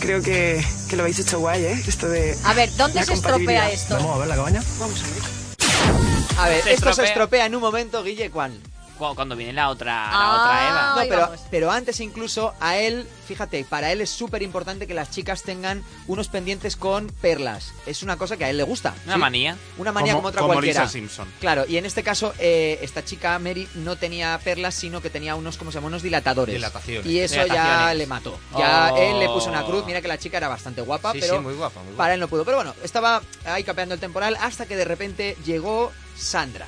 [0.00, 1.82] Creo que, que lo habéis hecho guay, ¿eh?
[1.86, 2.36] Esto de.
[2.44, 3.94] A ver, ¿dónde se estropea esto?
[3.96, 4.62] Vamos a ver la cabaña.
[4.78, 6.38] Vamos a ver.
[6.38, 7.04] A ver, Se esto se estropea.
[7.04, 8.58] estropea en un momento, Guille, ¿cuál?
[9.00, 10.90] Cu- Cuando viene la otra, la Ah, otra Eva.
[11.02, 11.40] No, pero, vamos.
[11.50, 15.82] pero antes incluso a él, fíjate, para él es súper importante que las chicas tengan
[16.06, 17.72] unos pendientes con perlas.
[17.86, 18.94] Es una cosa que a él le gusta.
[19.06, 19.20] Una ¿sí?
[19.20, 19.56] manía.
[19.78, 20.82] Una manía como, otra como cualquiera.
[20.82, 21.26] Lisa Simpson.
[21.40, 25.34] Claro, y en este caso, eh, esta chica, Mary, no tenía perlas, sino que tenía
[25.34, 25.86] unos, ¿cómo se llama?
[25.88, 26.54] Unos dilatadores.
[26.54, 27.06] Dilataciones.
[27.06, 28.38] Y eso ya le mató.
[28.58, 28.96] Ya Oh.
[28.98, 29.84] él le puso una cruz.
[29.86, 31.96] Mira que la chica era bastante guapa, Sí, pero sí, muy guapa, muy guapa.
[31.96, 32.44] para él no pudo.
[32.44, 36.66] Pero bueno, estaba ahí capeando el temporal hasta que de repente llegó Sandra.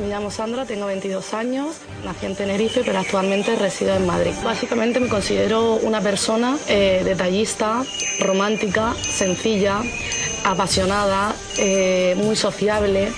[0.00, 4.32] Me llamo Sandra, tengo 22 años, nací en Tenerife, pero actualmente resido en Madrid.
[4.42, 7.84] Básicamente me considero una persona eh, detallista,
[8.18, 9.82] romántica, sencilla,
[10.44, 13.12] apasionada, eh, muy sociable,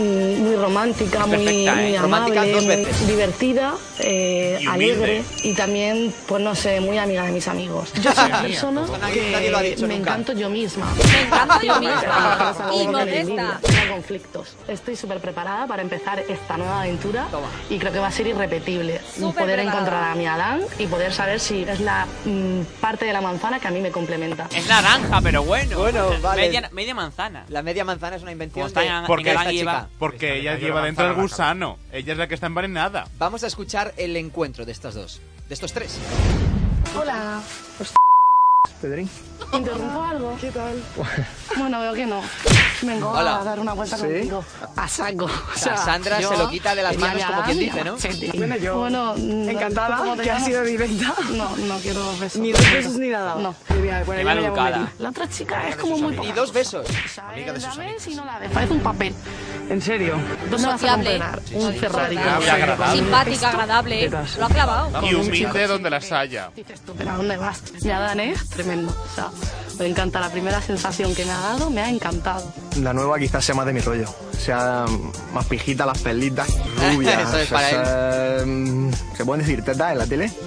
[0.00, 1.88] muy romántica, Es muy, perfecta, ¿eh?
[1.88, 7.24] muy Romántica amable, muy divertida, eh, Y alegre y también, pues no sé, muy amiga
[7.24, 7.92] de mis amigos.
[8.00, 10.10] Yo soy una persona nadie- lo ha que dicho me nunca.
[10.10, 10.86] encanto yo misma.
[10.94, 12.50] Me encanto yo misma.
[12.74, 12.86] Y.
[13.66, 14.56] Tengo conflictos.
[14.68, 17.26] Estoy súper preparada para empezar esta nueva aventura
[17.70, 19.00] y creo que va a ser irrepetible.
[19.00, 19.62] Súper poder preparada.
[19.62, 23.58] encontrar a mi Adán y poder saber si es la mm, parte de la manzana
[23.60, 24.48] que a mí me complementa.
[24.54, 25.78] Es naranja, pero bueno.
[25.78, 26.42] Bueno, vale.
[26.42, 27.44] Media, media manzana.
[27.48, 29.72] La media manzana es una invención de, en- Porque, esta Adán y Eva.
[29.72, 29.83] chica.
[29.98, 31.78] Porque ella lleva dentro el gusano.
[31.92, 33.08] Ella es la que está envenenada.
[33.18, 35.98] Vamos a escuchar el encuentro de estas dos, de estos tres.
[36.98, 37.42] Hola.
[38.84, 39.08] Pedrín.
[39.54, 40.36] ¿Interrumpo algo?
[40.38, 40.74] ¿Qué tal?
[41.56, 42.20] Bueno, veo que no.
[42.82, 43.40] Vengo Hola.
[43.40, 44.02] a dar una vuelta ¿Sí?
[44.02, 44.44] contigo.
[44.76, 45.26] A saco.
[45.26, 47.96] O sea, Sandra se lo quita de las manos como quien dice, ¿no?
[48.34, 50.44] Bueno, yo Bueno, encantada, ¿cómo te que llamas?
[50.44, 51.14] sido directa.
[51.30, 52.40] No, no quiero besos.
[52.42, 53.36] Ni dos besos ni nada.
[53.36, 53.54] No.
[54.04, 54.92] Bueno, mal educada.
[54.98, 56.18] La otra chica es como muy...
[56.26, 56.86] Y dos besos.
[57.30, 58.50] Amiga de sus y no la ves.
[58.50, 59.14] Parece un papel.
[59.68, 60.16] ¿En serio?
[60.50, 61.20] ¿Dónde vas a Sociable.
[61.52, 62.18] Un Ferrari.
[62.92, 64.10] Simpática, agradable.
[64.10, 65.06] Lo ha clavado.
[65.06, 66.50] Y humilde donde las haya.
[66.56, 67.62] Dices tú, pero ¿a dónde vas?
[67.82, 68.40] Mi Adán es
[68.74, 68.92] tremendo.
[68.92, 69.30] O sea,
[69.78, 70.20] me encanta.
[70.20, 72.52] La primera sensación que me ha dado, me ha encantado.
[72.80, 74.06] La nueva quizás sea más de mi rollo.
[74.38, 74.84] Sea
[75.32, 76.48] más pijita, las perlitas,
[76.92, 77.28] rubias.
[77.28, 77.70] Eso es para
[78.40, 78.46] él.
[78.46, 80.32] mm, ¿Se pueden decir tetas en la tele?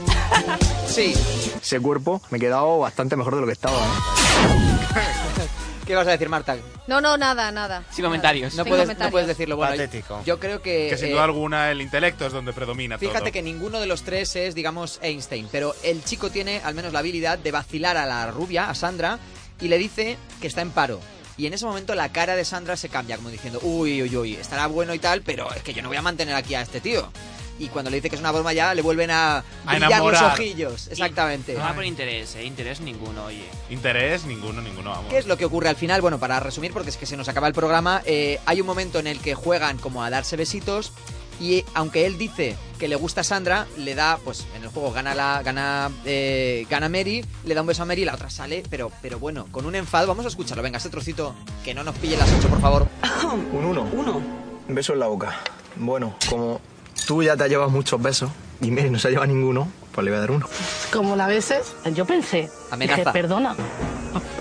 [0.87, 1.13] Sí.
[1.61, 3.75] Ese cuerpo me he quedado bastante mejor de lo que estaba.
[3.77, 3.79] ¿eh?
[5.87, 6.57] ¿Qué vas a decir, Marta?
[6.85, 7.83] No, no, nada, nada.
[7.91, 8.53] Sin comentarios.
[8.55, 9.07] No Sin puedes, comentarios.
[9.07, 9.55] no puedes decirlo.
[9.55, 10.21] Bueno, Patético.
[10.25, 10.87] yo creo que...
[10.89, 13.31] Que sin eh, duda alguna el intelecto es donde predomina Fíjate todo.
[13.31, 16.99] que ninguno de los tres es, digamos, Einstein, pero el chico tiene al menos la
[16.99, 19.17] habilidad de vacilar a la rubia, a Sandra,
[19.61, 20.99] y le dice que está en paro.
[21.37, 24.33] Y en ese momento la cara de Sandra se cambia, como diciendo, uy, uy, uy,
[24.35, 26.81] estará bueno y tal, pero es que yo no voy a mantener aquí a este
[26.81, 27.09] tío.
[27.59, 30.33] Y cuando le dice que es una broma ya, le vuelven a brillar los enamorar.
[30.33, 30.87] ojillos.
[30.87, 31.53] Exactamente.
[31.53, 32.43] No va por interés, eh.
[32.43, 33.45] Interés ninguno, oye.
[33.69, 35.09] Interés, ninguno, ninguno, vamos.
[35.09, 36.01] ¿Qué es lo que ocurre al final?
[36.01, 38.99] Bueno, para resumir, porque es que se nos acaba el programa, eh, hay un momento
[38.99, 40.91] en el que juegan como a darse besitos
[41.39, 44.91] y aunque él dice que le gusta a Sandra, le da, pues en el juego
[44.91, 48.29] gana la gana eh, gana Mary, le da un beso a Mary y la otra
[48.29, 50.63] sale, pero pero bueno, con un enfado, vamos a escucharlo.
[50.63, 52.87] Venga, este trocito que no nos pille las 8, por favor.
[53.51, 53.87] Un uno.
[53.93, 54.21] Uno.
[54.67, 55.39] Un beso en la boca.
[55.75, 56.59] Bueno, como
[57.07, 58.29] tú ya te llevas muchos besos
[58.61, 60.47] y Mary no se lleva ninguno, pues le voy a dar uno.
[60.91, 62.99] Como la veces, yo pensé, Amenaza.
[62.99, 63.55] dije, perdona.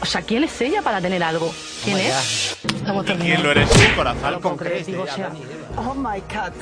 [0.02, 1.54] O sea, ¿quién es ella para tener algo?
[1.84, 2.56] ¿Quién es?
[2.86, 4.40] Hemos ¿Y quién lo eres tú, corazón?
[4.84, 5.30] Digo, o sea,
[5.76, 6.52] Oh my God.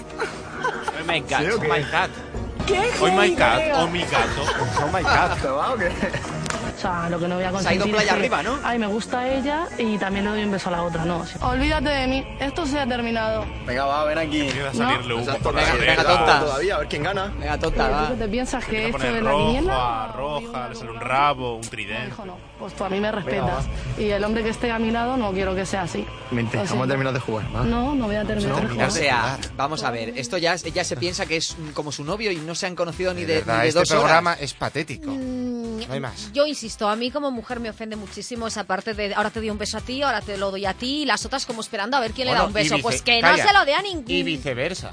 [1.01, 1.39] Oh my God.
[1.39, 1.69] ¿Sí o qué?
[1.69, 2.11] Oh my God.
[2.67, 2.91] ¿Qué?
[3.01, 4.43] Oh my cat, oh my gato.
[4.85, 6.44] Oh my god.
[6.85, 8.59] Sea, lo que no voy a Se ha ido playa es que, arriba, ¿no?
[8.63, 11.25] Ay, me gusta ella y también le doy un beso a la otra, no.
[11.25, 11.39] sí.
[11.41, 13.47] Olvídate de mí, esto se ha terminado.
[13.67, 14.41] Venga, va, ven aquí.
[14.43, 16.17] Empieza a salirle humo por la Venga, venga, cabeza.
[16.19, 16.41] tonta.
[16.41, 17.33] Todavía, a ver quién gana.
[17.39, 18.09] Venga, tonta, ¿Tú va.
[18.09, 22.09] qué te piensas que esto de la roja, roja, le sale un rabo, un tridente.
[22.09, 22.37] Hijo, no.
[22.59, 23.65] Pues tú a mí me respetas.
[23.99, 26.07] Y el hombre que esté a mi lado no quiero que sea así.
[26.31, 26.69] Mente, Así.
[26.71, 27.45] vamos a terminar de jugar.
[27.55, 27.65] va.
[27.65, 28.61] No, no voy a terminar.
[28.61, 28.91] de O jugar.
[28.93, 32.37] sea, vamos a ver, esto ya ella se piensa que es como su novio y
[32.37, 34.43] no se han conocido ni De de, verdad, ni de este dos programa horas.
[34.43, 35.11] es patético.
[35.11, 36.33] Mm, No hay más.
[36.33, 39.51] Yo insisto, a mí como mujer me ofende muchísimo esa parte de ahora te doy
[39.51, 41.97] un beso a ti, ahora te lo doy a ti, y las otras como esperando
[41.97, 42.77] a ver quién le da un beso.
[42.77, 44.05] vice- Pues que no se lo dé a ningún.
[44.11, 44.91] Y viceversa.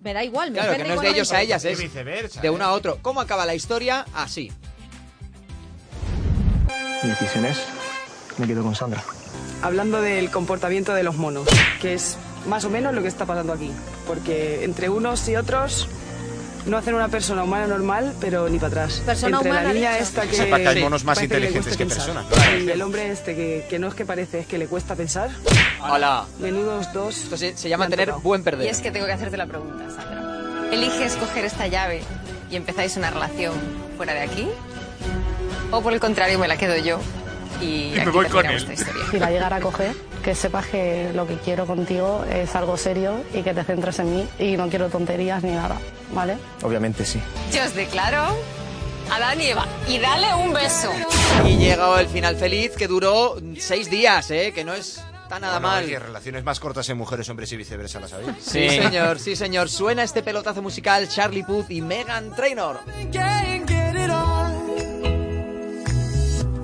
[0.00, 2.40] Me da igual, me Claro, que no es de ellos a ellas, Y es viceversa.
[2.40, 2.50] de ¿eh?
[2.50, 2.98] uno a otro.
[3.02, 4.04] ¿Cómo acaba la historia?
[4.12, 4.50] Así.
[7.02, 7.58] Mi decisión es,
[8.38, 9.02] me quedo con Sandra.
[9.62, 11.48] Hablando del comportamiento de los monos,
[11.80, 13.70] que es más o menos lo que está pasando aquí.
[14.06, 15.88] Porque entre unos y otros
[16.66, 19.02] no hacen una persona humana normal, pero ni para atrás.
[19.04, 20.04] Persona entre humana, la niña dicho.
[20.04, 20.36] esta que...
[20.36, 22.14] Sepa que hay monos más parece inteligentes que pensar.
[22.14, 22.62] personas.
[22.62, 25.30] Y el hombre este que, que no es que parece, es que le cuesta pensar.
[25.80, 26.24] Hola.
[26.38, 27.16] Menudos dos.
[27.18, 28.22] Esto se, se llama tener tocado.
[28.22, 28.68] buen Y perder.
[28.68, 30.68] es que tengo que hacerte la pregunta, Sandra.
[30.70, 32.02] ¿Eliges coger esta llave
[32.50, 33.54] y empezáis una relación
[33.96, 34.48] fuera de aquí?
[35.72, 37.00] ¿O por el contrario me la quedo yo
[37.60, 38.52] y, me aquí voy con él.
[38.52, 39.02] vuestra historia?
[39.10, 43.24] Si la llegara a coger, que sepas que lo que quiero contigo es algo serio
[43.34, 45.78] y que te centres en mí y no quiero tonterías ni nada,
[46.12, 46.36] ¿vale?
[46.62, 47.20] Obviamente sí.
[47.52, 48.36] Yo os declaro
[49.10, 49.66] Adán y Eva.
[49.88, 50.90] Y dale un beso.
[51.46, 54.52] Y llegó el final feliz que duró seis días, ¿eh?
[54.54, 55.84] Que no es está nada Bueno, mal.
[55.84, 58.32] oye, relaciones más cortas en mujeres, hombres y viceversa, ¿las sabéis?
[58.40, 59.70] Sí, señor, sí, señor.
[59.70, 62.80] Suena este pelotazo musical Charlie Puth y Megan Trainor.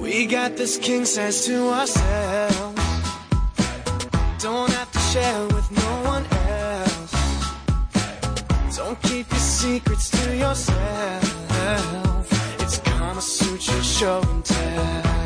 [0.09, 2.81] We got this king size to ourselves.
[4.39, 7.15] Don't have to share with no one else.
[8.75, 12.27] Don't keep your secrets to yourself.
[12.61, 15.18] It's Kama Sutra show and tell.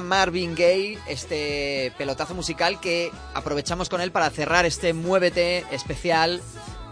[0.00, 6.40] Marvin Gaye, este pelotazo musical que aprovechamos con él para cerrar este Muévete especial.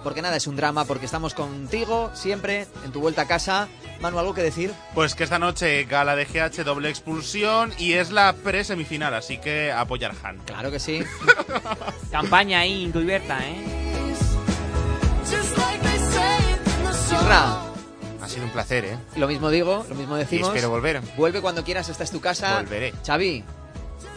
[0.03, 3.69] Porque nada, es un drama, porque estamos contigo siempre en tu vuelta a casa.
[4.01, 4.73] Manu, ¿algo que decir?
[4.95, 9.73] Pues que esta noche gala de GH doble expulsión y es la pre-semifinal, así que
[9.73, 10.39] apoyar Han.
[10.45, 11.01] Claro que sí.
[12.13, 13.87] Campaña ahí, encubierta, ¿eh?
[17.27, 17.57] Isra,
[18.37, 18.97] sido un placer, ¿eh?
[19.17, 20.49] lo mismo digo, lo mismo decimos.
[20.49, 21.01] Y espero volver.
[21.17, 22.57] Vuelve cuando quieras, esta es tu casa.
[22.63, 22.93] Volveré.
[23.05, 23.43] Xavi,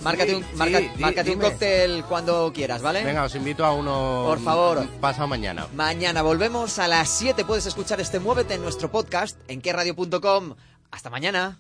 [0.04, 3.04] márcate, un, Sí, marca- sí, márcate un cóctel cuando quieras, ¿vale?
[3.04, 4.24] Venga, os invito a uno.
[4.28, 4.88] Por favor.
[5.02, 5.68] Pasado mañana.
[5.76, 7.46] Mañana volvemos a las 7.
[7.46, 10.56] Puedes escuchar este Muévete en nuestro podcast en querradio.com.
[10.92, 11.60] Hasta mañana.